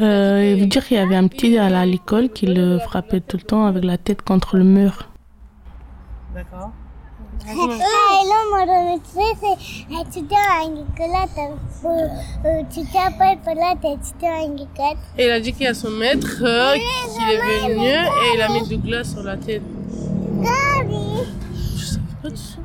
[0.00, 3.36] Euh, il veut dire qu'il y avait un petit à l'école qui le frappait tout
[3.36, 5.10] le temps avec la tête contre le mur.
[6.34, 6.70] D'accord.
[15.18, 18.42] Et il a dit qu'il y a son maître euh, qui est venu et il
[18.42, 19.62] a mis du glace sur la tête.
[20.36, 21.24] Gabi.
[21.76, 22.60] Je savais pas du tout.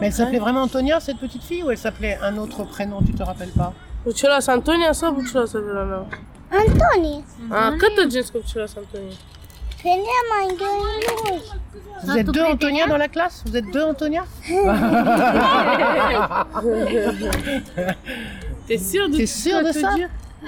[0.00, 3.14] Mais elle s'appelait vraiment Antonia, cette petite fille, ou elle s'appelait un autre prénom, tu
[3.14, 3.72] te rappelles pas?
[4.06, 6.06] Buciola Antonia sau Buciola Savilana?
[6.50, 7.24] Antoni.
[7.50, 9.16] Ah, cât îți cu Buciola Antonia?
[9.82, 11.42] Prendeam anghiolul.
[12.04, 13.42] Vous êtes deux Antonia dans la classe?
[13.44, 14.24] Vous êtes deux Antonia?
[18.66, 19.90] T'es sûr de T'es ce sûr de ça?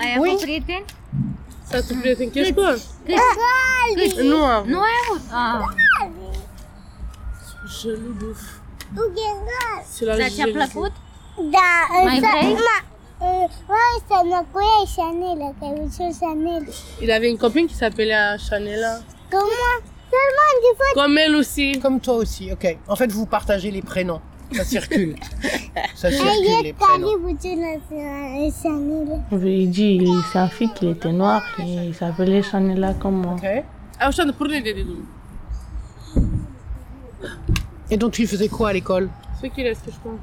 [0.01, 0.37] Ai Oui.
[0.41, 0.85] prieteni?
[1.71, 2.75] Ça te plaît, t'inquiète pas.
[3.07, 4.29] Gabi.
[4.31, 4.65] Nu am.
[4.67, 5.23] Nu ai avut?
[5.33, 5.63] Ah.
[7.83, 8.43] Jaloux de ouf.
[8.97, 9.77] Ughengar.
[9.93, 10.53] C'est la Dar ți-a jalousie.
[10.59, 10.93] plăcut?
[11.55, 11.71] Da,
[12.05, 12.53] Mai însă, vrei?
[12.69, 12.79] ma,
[14.53, 15.53] cuie Chanel,
[16.19, 16.65] Chanel.
[17.03, 18.15] Il avait une copine qui s'appelait?
[18.39, 19.01] Seulement
[20.63, 21.79] du fait Comme elle aussi.
[21.81, 22.79] Comme toi aussi, ok.
[22.89, 24.21] En fait, vous partagez les prénoms.
[24.53, 25.15] Ça circule.
[25.95, 27.09] Ça circule, les prénoms.
[28.63, 29.23] Chanel.
[29.45, 33.35] Il dit c'est un fille qui était noire et il s'appelait Chanela comme moi.
[33.35, 33.65] Ok.
[34.01, 34.87] Ah, je pour les deux.
[37.91, 39.09] Et donc, tu faisais quoi à l'école?
[39.41, 40.21] Ce qui reste, je pense.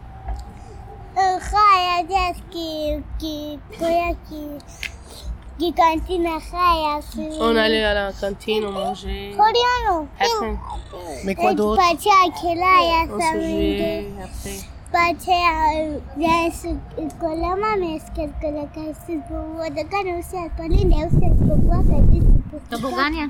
[7.39, 9.31] On allait à la cantine, on mangeait.
[11.23, 11.81] Mais quoi d'autre?
[14.21, 14.65] kasi.
[22.69, 23.27] Tobogania?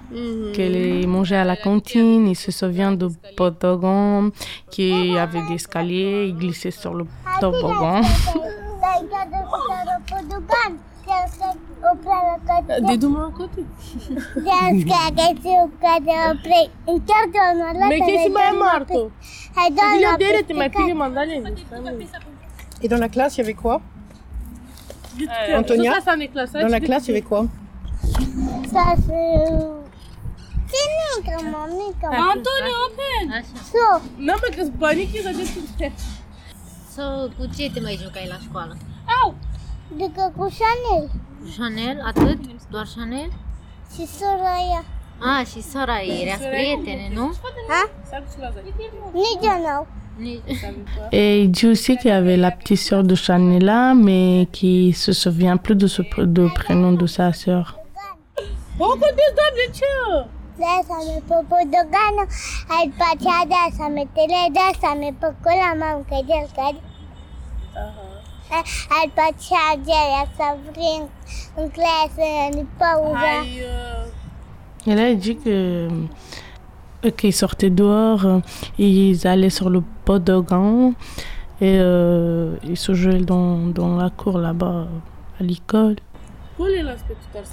[0.53, 4.31] Qu'elle mangeait à la cantine, il se souvient de Potogan
[4.69, 7.05] qui avait des escaliers, il glissait sur le
[7.39, 8.01] toboggan.
[12.79, 13.07] De
[17.87, 19.11] Mais que marto?
[19.57, 20.65] Il a direct, il m'a.
[22.81, 23.81] Et dans la classe, il y avait quoi?
[25.55, 25.93] Antonia?
[25.93, 26.51] Ça, ça, c'est classe.
[26.51, 27.47] Dans la classe, il y avait quoi?
[28.73, 29.19] Să se...
[30.71, 32.07] Ținică, mămică.
[32.33, 33.43] Antonio, open!
[33.71, 35.29] So, Nu, mă, că-s banii că
[35.77, 35.91] de
[36.95, 38.77] Sau cu ce te mai jucai la școală?
[39.93, 41.09] adică cu Chanel
[41.57, 42.01] Chanel?
[42.05, 42.39] Atât?
[42.71, 43.29] Doar Chanel?
[43.93, 44.55] și sora.
[45.19, 47.33] Ah, și sora ei, ereați prietene, nu?
[47.69, 47.89] Ha?
[49.13, 49.87] Nici eu n-au.
[51.11, 55.11] Et il dit aussi qu'il y avait la petite sœur de Chanela, mais qui se
[55.11, 57.79] souvient plus de ce pr- de prénom de sa sœur.
[58.77, 59.07] Pourquoi
[64.07, 64.41] tele
[70.71, 71.01] vrin
[71.55, 73.17] în clasă, în pauza.
[73.17, 74.05] Hai, uh,
[74.87, 78.39] Et là, il dit que euh, qu'ils sortaient dehors, euh,
[78.77, 80.93] ils allaient sur le Podogan
[81.59, 84.87] et euh, ils se jouaient dans, dans la cour là-bas
[85.39, 85.95] à l'école.
[86.57, 87.43] La spețutar.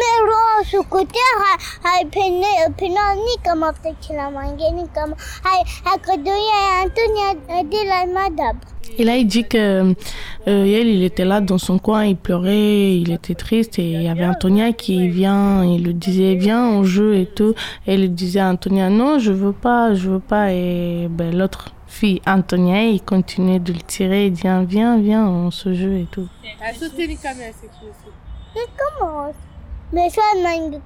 [0.00, 5.98] Mirosul cu terra, hai pene, pene, nică mă ce la manghe, nică mă, hai, hai
[6.00, 7.28] că doia Antonia
[7.68, 8.56] de la madab.
[8.98, 12.96] Et là, il dit que euh, elle, il était là dans son coin, il pleurait,
[12.96, 16.84] il était triste et il y avait Antonia qui vient, il lui disait viens on
[16.84, 17.54] joue et tout.
[17.86, 20.52] Et elle lui disait à Antonia non, je veux pas, je veux pas.
[20.52, 25.50] Et ben, l'autre fille, Antonia, il continuait de le tirer, il dit viens, viens, on
[25.50, 26.28] se joue et tout.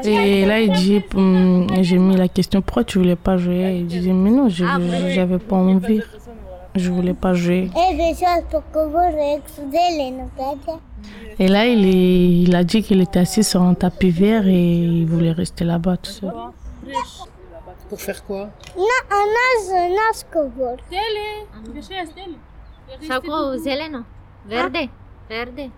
[0.08, 3.78] Et là, il dit, hum, j'ai mis la question, pourquoi tu voulais pas jouer?
[3.80, 4.64] Il disait, mais non, je
[5.14, 6.00] j'avais pas envie.
[6.76, 7.70] Je voulais pas jouer.
[11.38, 14.74] Et là, il, est- il a dit qu'il était assis sur un tapis vert et
[14.76, 16.32] il voulait rester là-bas tout seul.
[17.94, 18.50] Pour faire quoi
[23.58, 24.04] zeleno?
[24.46, 24.88] Verde?
[25.28, 25.70] Verde?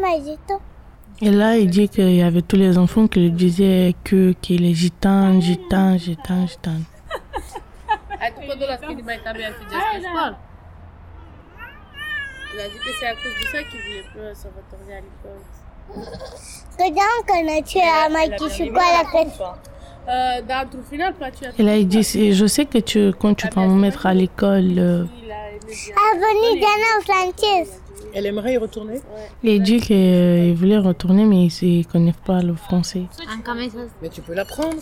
[0.00, 0.54] Mai zic tu.
[1.20, 4.64] Et là, il dit qu'il y avait tous les enfants qui lui disaient que qu'il
[4.64, 6.80] est gitan, gitan, gitan, gitan.
[8.24, 9.76] Hai, tu că de la schimb mai tabe anti de
[10.08, 10.38] școală.
[12.54, 15.00] Il a dit que c'est à cause de ça qu'il voulait plus se retourner à
[15.00, 15.40] l'école.
[16.78, 19.40] Regarde quand tu as marqué sur quoi la quête.
[20.06, 23.12] Euh, dans ton final, toi, tu as Elle a dit, c'est- je sais que tu,
[23.18, 25.04] quand tu vas me mettre à l'école, euh,
[25.96, 27.80] Ah, venez Diana française.
[28.12, 29.00] Elle aimerait y retourner?
[29.42, 33.04] Il a dit qu'il voulait retourner, mais il ne connaît pas le français.
[33.44, 34.76] Camisas, Mais tu peux l'apprendre.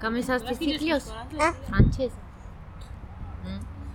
[0.00, 1.12] camisas de ciclos.
[1.68, 2.10] Francesa.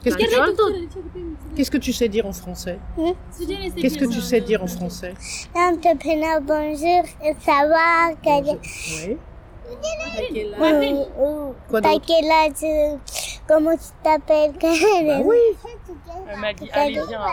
[0.04, 2.80] Qu'est-ce que, qu'est-ce que tu sais dire en français
[3.76, 5.14] Qu'est-ce que tu sais dire en français
[5.54, 7.04] Entrepreneur, bonjour,
[7.42, 8.60] ça va quel-
[9.08, 9.18] Oui.
[10.60, 12.98] Ou- ou- Quoi T'as d'autre quel âge
[13.48, 15.38] Comment tu t'appelles Bah oui.
[16.32, 17.32] Elle m'a dit, allez, viens avant.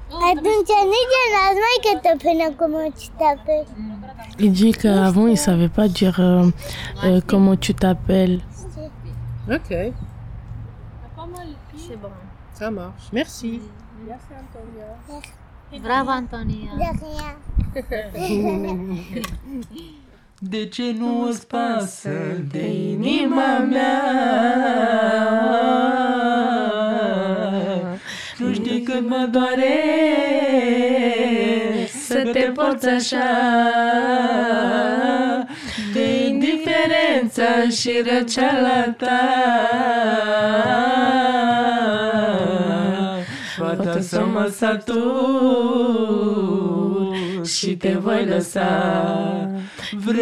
[4.39, 6.49] Il dit qu'avant, il ne savait pas dire euh,
[7.05, 8.41] euh, comment tu t'appelles.
[9.51, 9.69] Ok.
[9.69, 9.93] C'est
[12.01, 12.09] bon.
[12.55, 13.09] Ça marche.
[13.13, 13.61] Merci.
[14.07, 14.87] Merci, Antonia.
[15.83, 16.71] Bravo, Antonia.
[16.77, 16.83] De
[18.17, 18.97] rien.
[20.43, 22.11] De ce nu îți pasă
[22.51, 24.03] de inima mea?
[29.01, 29.79] Cât mă doare
[32.07, 33.19] să te porți așa.
[35.93, 39.21] De indiferența și răceala ta.
[43.59, 44.97] Poate să mă satur
[47.45, 49.51] și te voi lăsa.
[50.05, 50.21] Vrei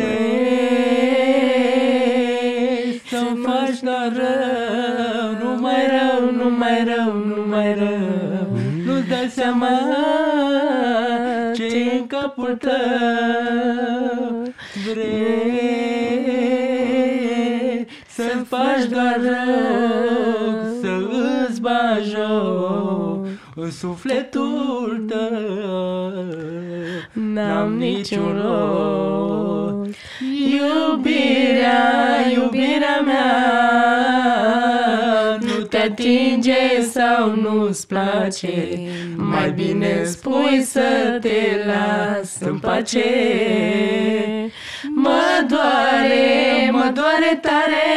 [3.08, 5.30] să faci doar rău?
[5.42, 7.88] Nu mai rău, nu mai rău, nu mai rău.
[7.88, 8.27] Nu-ți dai
[9.38, 9.68] seama
[11.54, 12.72] ce în capul tău.
[14.90, 16.36] Vrei
[18.08, 21.08] să faci doar rău Să
[21.48, 26.12] îți bagi joc în sufletul tău.
[27.12, 29.96] N-am niciun rost.
[30.50, 31.84] Iubirea,
[32.34, 34.07] iubirea mea Nu
[35.68, 38.52] te atinge sau nu-ți place
[39.16, 43.04] Mai bine spui să te las în pace.
[44.94, 47.88] Mă doare, mă doare tare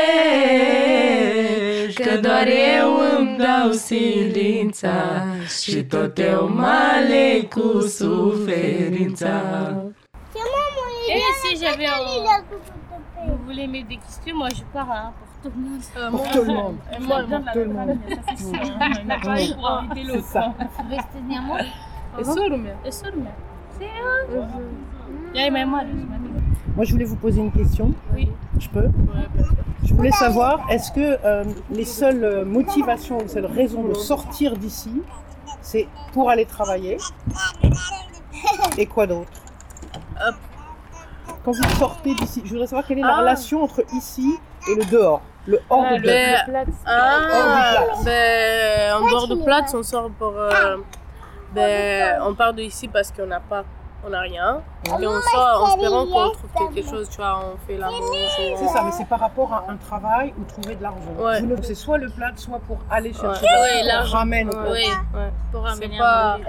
[1.94, 5.26] Că doar eu îmi dau silința
[5.62, 9.42] Și tot eu mă aleg cu suferința.
[11.16, 12.46] Et si j'avais un...
[13.28, 15.82] Vous voulez mettre des questions Moi, je pars hein, pour tout le monde.
[15.98, 16.76] Euh, Pour moi, tout le monde.
[16.94, 17.98] euh, moi, Pour tout le monde.
[20.24, 20.54] Ça.
[23.78, 23.86] C'est
[24.36, 24.44] eux.
[25.34, 25.70] Il y a même
[26.76, 27.92] moi, je voulais vous poser une question.
[28.16, 28.30] Oui.
[28.60, 28.90] Je peux
[29.84, 35.02] Je voulais savoir, est-ce que euh, les seules motivations, les seules raisons de sortir d'ici,
[35.62, 36.98] c'est pour aller travailler
[38.78, 39.30] Et quoi d'autre
[41.44, 43.20] Quand vous sortez d'ici, je voudrais savoir quelle est la Ah.
[43.20, 44.38] relation entre ici
[44.70, 48.04] et le dehors, le hors de Ben, Hors du ah, Platz.
[48.06, 50.34] ben, en dehors de Platz, on sort pour.
[50.38, 50.78] euh,
[51.54, 53.64] ben, on part de ici parce qu'on n'a pas.
[54.04, 54.62] On n'a rien.
[54.88, 57.88] Et on sort en espérant qu'on trouve quelque chose, tu vois, on fait la.
[58.58, 61.00] C'est ça, mais c'est par rapport à un travail ou trouver de l'argent.
[61.20, 61.40] Ouais.
[61.42, 63.48] Ne- C'est soit le plat, soit pour aller chercher Ouais.
[63.52, 64.18] de Ouais, l'argent.
[64.18, 64.88] ramène Ouais.
[65.52, 66.40] Pour ramener pas.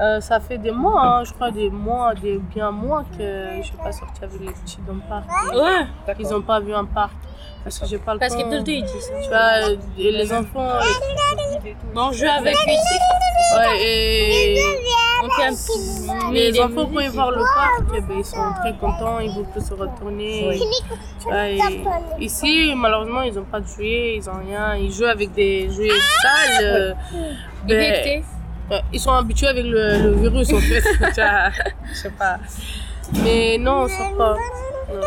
[0.00, 3.62] euh, ça fait des mois, hein, je crois, des mois, des bien mois que je
[3.62, 5.26] suis pas sortie avec les petits dans le parc.
[5.54, 6.14] Ouais.
[6.18, 7.12] Ils ont pas vu un parc.
[7.66, 9.10] Parce que j'ai pas le Parce que tout le temps, ils disent.
[9.24, 10.68] Tu vois, euh, et les enfants.
[11.92, 12.94] Bon, on joue avec ici.
[13.56, 14.62] Ouais, et.
[15.24, 16.32] On fait un petit.
[16.32, 19.50] Les enfants, quand ils voient le parc, eh ben, ils sont très contents, ils veulent
[19.50, 20.46] plus se retourner.
[20.48, 20.62] Oui.
[21.20, 21.58] Tu vois, et
[22.20, 24.76] ici, malheureusement, ils n'ont pas de jouets, ils n'ont rien.
[24.76, 25.88] Ils jouent avec des jouets
[26.22, 26.62] sales.
[26.62, 26.92] euh,
[27.66, 28.22] ben,
[28.92, 30.82] ils sont habitués avec le, le virus, en fait.
[31.88, 32.36] Je sais pas.
[33.24, 34.36] Mais non, on sort pas.
[34.94, 35.00] Non.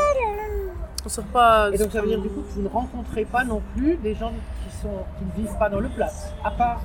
[1.06, 1.70] On sort pas.
[1.72, 4.16] Et donc ça veut dire du coup que vous ne rencontrez pas non plus des
[4.16, 6.10] gens qui sont qui ne vivent pas dans le plat,
[6.44, 6.82] à part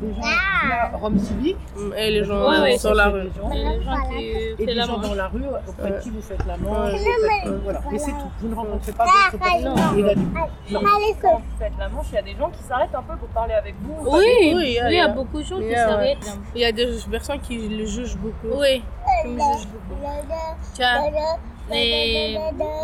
[0.00, 1.56] des gens là, Rome civique.
[1.96, 3.28] Et les gens Ouais, ouais, sur la rue.
[3.36, 3.50] gens.
[3.50, 6.10] Et les gens qui Et font des la gens dans la rue auprès de qui
[6.10, 6.92] vous faites la manche.
[6.92, 7.80] Faites, euh, voilà.
[7.90, 8.30] Mais c'est tout.
[8.40, 9.98] Vous ne rencontrez pas d'autres personnes.
[9.98, 10.38] Et là, du coup,
[10.70, 10.80] non.
[11.22, 13.28] Quand vous faites la manche, il y a des gens qui s'arrêtent un peu pour
[13.28, 13.94] parler avec vous.
[14.10, 16.38] Oui, Oui, oui, il y a- il y a beaucoup de gens qui s'arrêtent.
[16.54, 18.58] Il y a des personnes qui le jugent beaucoup.
[18.60, 18.82] Oui,
[19.22, 20.00] qui me jugent beaucoup.
[21.72, 22.32] Et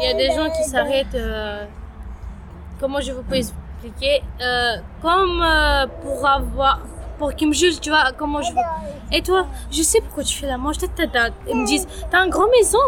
[0.00, 1.14] il y a des gens qui s'arrêtent.
[1.14, 1.64] euh,
[2.80, 6.80] comment je vous peux expliquer Euh, Comme euh, pour avoir.
[7.18, 8.50] Pour qu'ils me jugent, tu vois, comment je.
[9.12, 10.76] Et toi, je sais pourquoi tu fais la manche.
[11.48, 12.78] Ils me disent T'as une grande maison.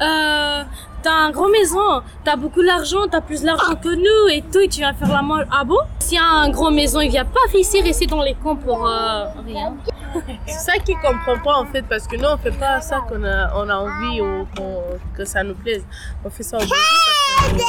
[0.00, 0.62] Euh,
[1.02, 4.68] t'as un grand maison, t'as beaucoup d'argent, t'as plus d'argent que nous et tout, et
[4.68, 5.44] tu vas faire la manche.
[5.50, 5.78] Ah bon?
[5.98, 9.74] Si un grand maison, il vient pas ici rester dans les camps pour euh, rien.
[10.46, 13.22] C'est ça qu'ils comprennent pas en fait, parce que nous on fait pas ça qu'on
[13.24, 14.46] a, on a envie ou
[15.16, 15.84] que ça nous plaise.
[16.24, 17.64] On fait ça au Brésil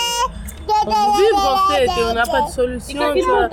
[0.68, 1.38] parce qu'on veut vivre
[1.68, 3.00] en fait et on n'a pas de solution.
[3.14, 3.48] tu vois.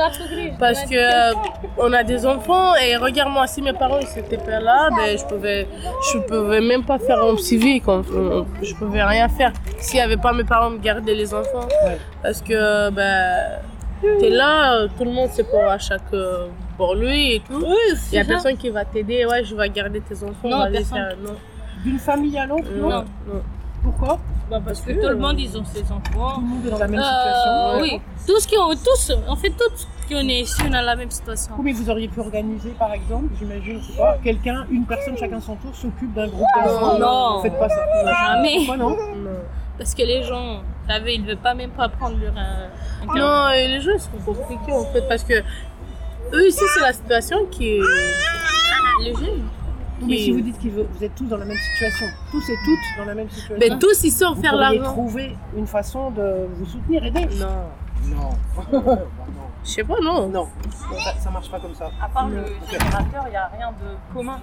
[0.59, 1.34] Parce que euh,
[1.78, 5.24] on a des enfants et regarde-moi, si mes parents ils étaient pas là, ben, je
[5.24, 5.66] pouvais,
[6.12, 10.03] je pouvais même pas faire un civique, on- on- je pouvais rien faire s'il y
[10.03, 11.66] avait pas mes parents me garder les enfants.
[12.22, 13.61] Parce que ben,
[14.20, 16.47] t'es là, euh, tout le monde c'est pour à chaque euh,
[16.79, 17.62] pour lui et tout.
[18.12, 18.29] Il y a ça.
[18.29, 20.49] personne qui va t'aider, ouais, je vais garder tes enfants.
[20.49, 20.97] Non, personne.
[20.97, 21.35] faire, non.
[21.85, 23.05] D'une famille à l'autre, non, Non.
[23.83, 24.18] Pourquoi?
[24.51, 26.35] Bah Parce que tout le monde, ils ont ses enfants.
[26.37, 27.81] Tout le monde est dans la même Euh, situation.
[27.83, 30.97] Oui, tous qui ont, tous, en fait, tous qui on est ici, on a la
[30.97, 31.53] même situation.
[31.59, 33.79] Oui, mais vous auriez pu organiser, par exemple, j'imagine,
[34.24, 36.93] quelqu'un, une personne chacun son tour s'occupe d'un groupe d'enfants.
[36.95, 37.37] Ah, Non.
[37.37, 37.76] Vous faites pas ça.
[38.35, 38.57] Jamais.
[38.66, 38.97] Pourquoi non
[39.76, 42.33] Parce que les gens, vous savez, ils ne veulent pas même pas prendre leur.
[42.37, 42.68] euh,
[43.07, 45.35] un Non, et les gens ils sont compliqués en fait parce que
[46.33, 47.81] eux ici c'est la situation qui est.
[49.01, 49.43] Oui,
[50.07, 52.99] mais si vous dites que vous êtes tous dans la même situation, tous et toutes
[52.99, 53.57] dans la même situation.
[53.59, 54.83] Mais tous, ils vous faire l'argent.
[54.83, 57.26] trouver une façon de vous soutenir, aider.
[57.37, 57.64] Non.
[58.05, 58.99] Non.
[59.64, 60.29] Je sais pas, non.
[60.29, 61.91] Non, ça, ça marche pas comme ça.
[62.01, 64.39] À part le générateur, il n'y a rien de commun.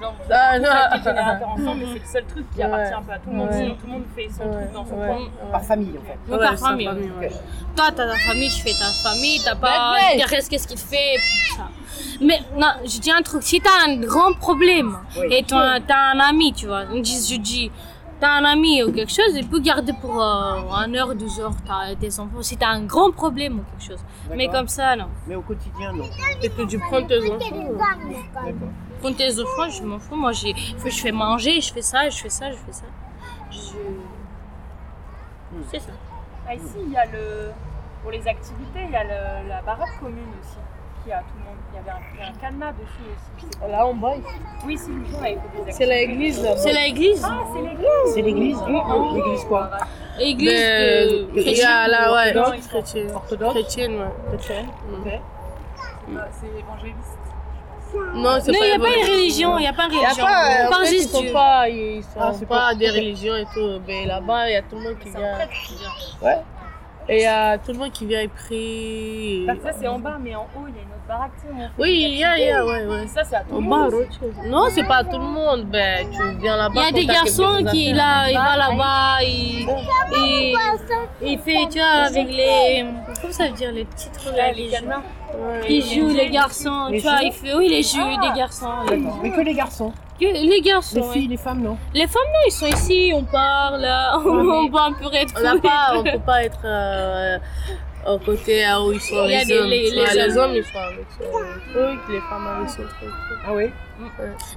[0.00, 0.70] Genre, vous Ah, avez tous non.
[0.70, 2.64] acheté le générateur ensemble, mais c'est le seul truc qui Ouais.
[2.64, 3.48] appartient un peu à tout le monde.
[3.52, 5.06] Sinon, tout le monde fait son truc dans son ouais.
[5.08, 5.50] coin.
[5.50, 6.18] Par famille, en fait.
[6.28, 6.86] Oui, Ouais, par famille.
[7.76, 9.94] Toi, t'as ta famille, je fais ta famille, t'as pas.
[10.14, 11.16] Intéresse qu'est-ce qu'il fait,
[11.56, 11.68] ça.
[12.20, 15.26] Mais non, je dis un truc, si t'as un grand problème Oui.
[15.30, 17.70] et t'as t'as un ami, tu vois, je dis, je dis,
[18.20, 21.52] t'as un ami ou quelque chose, il peut garder pour euh, une heure, deux heures
[21.66, 22.42] t'as des enfants.
[22.42, 24.04] Si t'as un grand problème ou quelque chose.
[24.34, 25.06] Mais comme ça, non.
[25.26, 26.04] Mais au quotidien, non.
[26.42, 27.54] Et que tu prends tes enfants.
[27.54, 28.68] D'accord.
[29.00, 30.16] Pour tes enfants, je m'en fous.
[30.16, 32.84] Moi, j'ai, je fais manger, je fais ça, je fais ça, je fais ça.
[33.50, 33.58] Je...
[35.70, 35.90] C'est ça.
[36.48, 37.50] Ah, ici, il y a le.
[38.02, 40.56] Pour les activités, il y a le- la baraque commune aussi.
[41.04, 41.56] Qui a tout le monde.
[41.72, 43.70] Il y avait un, il y a un cadenas dessus aussi.
[43.70, 44.26] Là en bas ici.
[44.66, 45.20] Oui, c'est le jour,
[45.66, 45.72] des.
[45.72, 46.56] C'est l'église là-bas.
[46.56, 47.22] C'est l'église.
[47.24, 49.70] Ah, c'est l'église C'est l'église Mm, L'église quoi?
[50.20, 51.66] Église de Il y chrétienne.
[51.68, 52.66] a là, ouais, Orthodoxe.
[52.68, 53.10] chrétienne.
[53.14, 54.08] Orthodoxe Chrétienne, ouais.
[54.28, 55.12] Chrétienne Ok.
[56.40, 57.17] C'est évangéliste.
[58.14, 59.98] Non, c'est pas il n'y a pas une religion, il n'y a pas une a
[60.00, 60.24] religion.
[60.26, 63.80] pas, ils sont pas, ils sont Ah, c'est pas pas- des religions et tout.
[63.86, 65.34] Mais là-bas, il y a tout le monde qui vient.
[65.34, 66.28] prêtre qui vient.
[66.28, 66.38] Ouais.
[67.08, 69.46] Et il y a tout le monde qui vient et prie.
[69.62, 70.88] Ça, c'est en bas, mais en haut, il y a une
[71.78, 72.86] Oui, des il y a, il y a, activités.
[72.86, 73.06] ouais, ouais.
[73.06, 73.94] Ça, c'est à tout le bas, monde.
[74.46, 75.64] Non, c'est pas à tout le monde.
[75.64, 76.72] Ben, tu viens là-bas.
[76.76, 79.66] Il y a des garçons qui là, il va là-bas, il,
[80.16, 80.56] il,
[81.22, 82.84] il fait, tu vois, avec les,
[83.20, 84.76] comment ça veut dire, les petits trucs là, les jeux.
[85.68, 88.28] Il joue les garçons, Les tu vois, jeux il fait, oui, les jeux Ah.
[88.32, 88.68] des garçons.
[89.22, 89.92] Mais que les garçons.
[90.20, 91.12] Que- Les garçons, Les ouais.
[91.12, 93.86] filles, les femmes, non Les femmes, non, ils sont ici, on parle,
[94.16, 97.38] on, mais on peut un peu On n'a pas, on peut pas être euh,
[98.06, 99.68] au côté à où ils sont Il y a les des- hommes.
[99.68, 100.50] les- tu vois, les les hommes.
[100.50, 103.10] hommes, ils sont avec son truc, les femmes avec son truc.
[103.46, 103.70] Ah oui.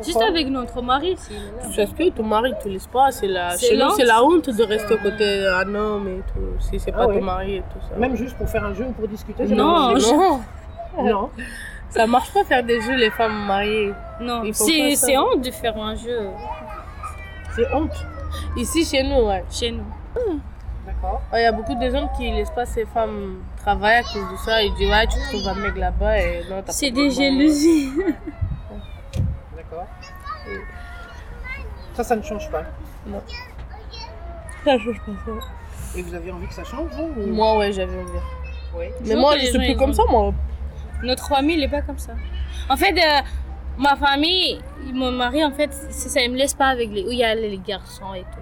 [0.05, 1.33] Juste avec notre mari, si.
[1.75, 4.23] Parce que ton mari ne te laisse pas, c'est la, C'est chez nous c'est la
[4.23, 7.19] honte de rester au côté d'un homme et tout, si c'est Ah pas ouais.
[7.19, 7.97] ton mari et tout ça.
[7.97, 10.39] Même juste pour faire un jeu ou pour discuter c'est Non, non,
[11.03, 11.29] Non.
[11.89, 13.93] ça marche pas faire des jeux les femmes mariées.
[14.19, 16.19] Non, font c'est c'est honte de faire un jeu
[17.55, 17.91] C'est honte.
[18.55, 19.43] Ici chez nous, ouais.
[19.49, 19.83] chez nous.
[20.15, 20.35] D'accord.
[21.33, 24.37] Il y a beaucoup de gens qui laissent pas ces femmes travailler à cause de
[24.45, 24.61] ça.
[24.61, 27.89] Ils disent ouais tu trouves un mec là-bas et non t'as C'est des jalousies.
[29.55, 29.85] D'accord.
[31.93, 32.63] Ça, ça ne change pas.
[33.05, 33.21] Non.
[34.63, 35.31] Ça change pas ça.
[35.97, 38.89] Et vous avez envie que ça change, vous ou- Moi ouais j'avais envie.
[39.05, 40.33] Mais moi je suis plus comme ont- ça moi.
[41.03, 42.13] Notre famille, il est pas comme ça.
[42.69, 43.21] En fait, euh,
[43.77, 44.61] ma famille,
[44.93, 47.23] mon mari, en fait, c'est ça, il me laisse pas avec les, où il y
[47.23, 48.39] a les garçons et tout.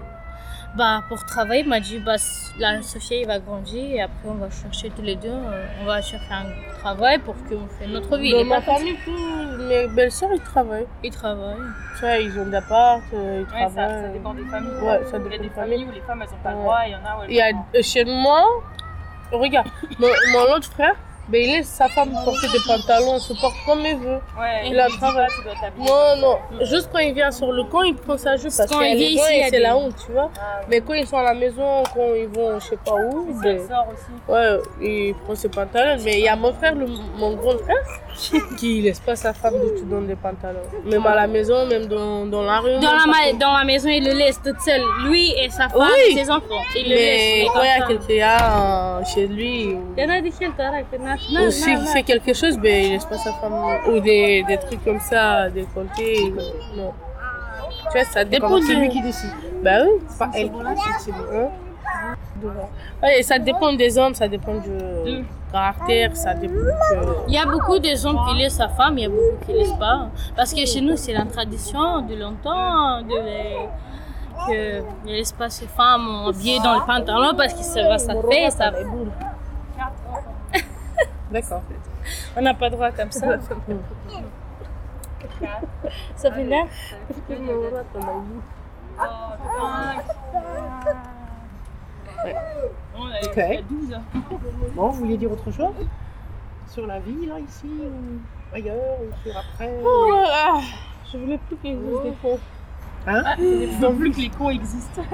[0.76, 2.14] Bah, pour travailler, il m'a dit, bah,
[2.58, 5.84] la Sophia, il va grandir et après, on va chercher tous les deux, euh, on
[5.84, 6.46] va chercher un
[6.78, 8.28] travail pour qu'on fasse notre vie.
[8.28, 10.84] Il Dans ma famille, tous mes belles-sœurs ils travaillent.
[10.84, 10.88] ça.
[11.02, 11.56] Il travaille.
[11.96, 14.02] Tu vois, ils ont d'appart, euh, ils Ouais, travaillent.
[14.02, 14.70] ça dépend des familles.
[14.80, 16.56] Ouais, ça Il y a des des familles où les femmes, elles ont pas le
[16.58, 16.62] Ouais.
[16.62, 18.44] droit, il y en a où elles Il y a ont le chez moi,
[19.32, 19.66] regarde,
[19.98, 20.94] mon, mon autre frère,
[21.30, 24.18] ben, il laisse sa femme porter des pantalons, il se porte comme il veut.
[24.38, 25.26] Ouais, Il a dit travail.
[25.26, 25.88] pas, tu dois t'habiller.
[25.88, 28.82] Non, non, juste quand il vient sur le camp, il prend sa jupe parce qu'il
[28.82, 30.30] il gens ici, il c'est des- la honte, tu vois.
[30.38, 30.60] Ah.
[30.68, 33.42] Mais quand ils sont à la maison, quand ils vont je sais pas où, Ça
[33.42, 34.32] ben, sort aussi.
[34.32, 36.02] ouais, il prend ses pantalons.
[36.04, 37.76] Mais il y a mon frère, le- mon grand frère,
[38.58, 40.58] qui laisse pas sa femme du tout dans des pantalons.
[40.84, 42.74] Même à la maison, même dans, dans la rue.
[42.80, 44.82] Dans la, ma- dans la maison, il le laisse toute seule.
[45.06, 46.12] Lui et sa femme Oui.
[46.16, 46.62] et ses enfants.
[46.76, 47.48] Il le Mais laisse.
[47.54, 50.30] quand il y a quelqu'un chez lui, Il y en a des
[51.32, 53.52] na- ou s'il fait quelque chose, ben, il laisse pas sa femme.
[53.88, 56.32] Ou des, des trucs comme ça, des comptés.
[56.76, 56.92] Non.
[57.92, 59.30] Tu vois, ça dépend Comment c'est de- lui qui décide
[59.62, 59.90] Bah oui.
[60.08, 60.50] C'est pas elle
[61.00, 61.10] c'est.
[61.12, 61.48] Hein
[63.02, 66.72] Ouais, et ça dépend des hommes, ça dépend du caractère, ça dépend de...
[67.28, 69.52] Il y a beaucoup de hommes qui laissent sa femme, il y a beaucoup qui
[69.52, 70.08] ne laissent pas.
[70.36, 73.56] Parce que chez nous, c'est la tradition de longtemps de les...
[74.46, 78.14] que ne laisse pas ses femmes habillées dans le pantalon parce que ça va, ça
[78.30, 78.70] fait, ça
[81.30, 81.62] D'accord.
[82.36, 83.38] On n'a pas droit comme ça.
[86.16, 86.68] ça fait nerf.
[93.22, 93.38] Ok.
[94.74, 95.74] Bon, vous vouliez dire autre chose
[96.68, 98.20] Sur la vie, là, ici, ou
[98.54, 100.60] ailleurs, ou sur après Oh là
[101.10, 102.38] Je voulais plus qu'il existe des cons.
[103.06, 105.02] Hein Je veux plus que les cons existent.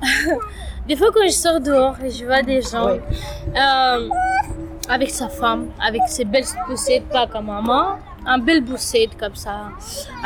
[0.88, 4.08] Des fois, quand je sors dehors et je vois des gens euh,
[4.88, 9.68] avec sa femme, avec ses belles poussettes, pas comme maman, un belle boussette comme ça,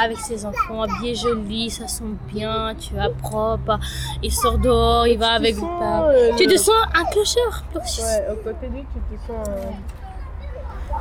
[0.00, 3.78] avec ses enfants habillés jolis, ça sent bien, tu vois, propre.
[4.22, 6.02] Il sort dehors, il va avec le père.
[6.04, 7.64] euh, Tu te sens un clochard.
[7.74, 9.48] Ouais, au côté de lui, tu te sens.
[9.48, 9.70] euh,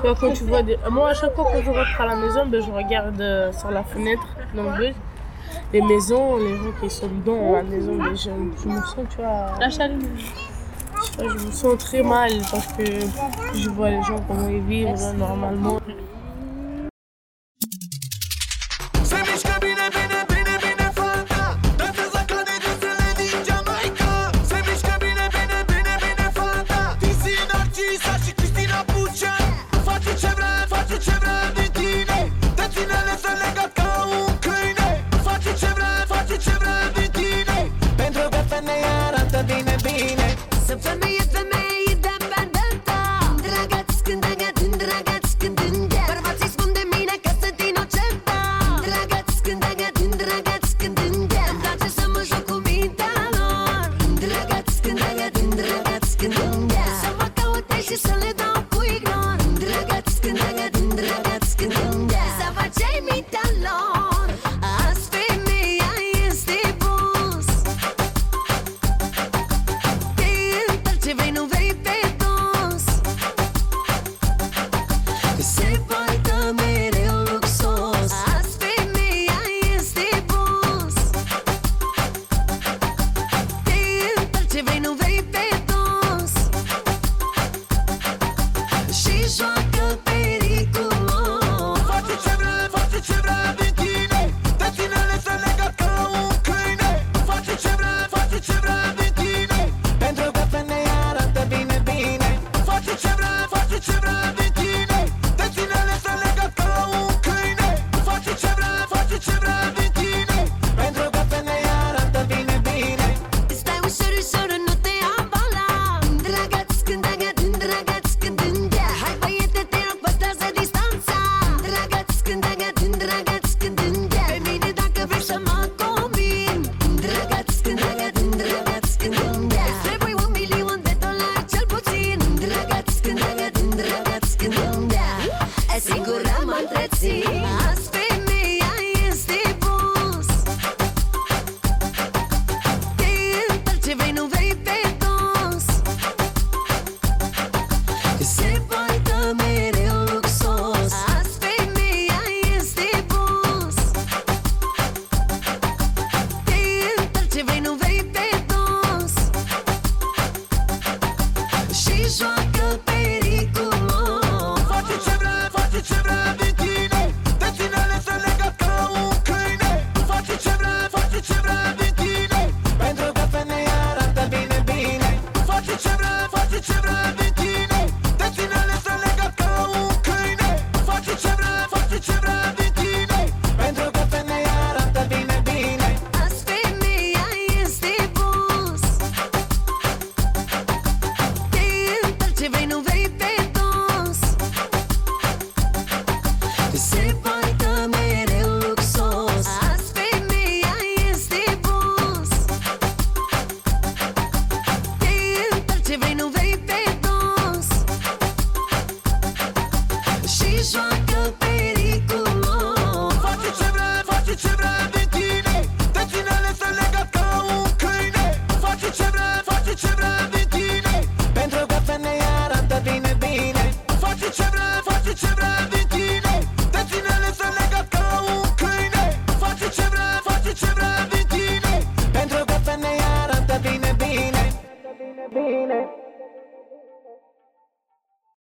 [0.01, 0.78] Tu vois, quand tu vois des...
[0.89, 3.70] Moi, à chaque fois que je rentre à la maison, ben, je regarde euh, sur
[3.72, 4.95] la fenêtre, dans le bus,
[5.73, 8.29] les maisons, les gens qui sont dans la maison, ben, je,
[8.63, 9.51] je me sens, tu vois.
[9.59, 9.97] La chaleur.
[10.17, 12.83] Je, sais pas, je me sens très mal parce que
[13.55, 15.79] je vois les gens comment ils vivent normalement.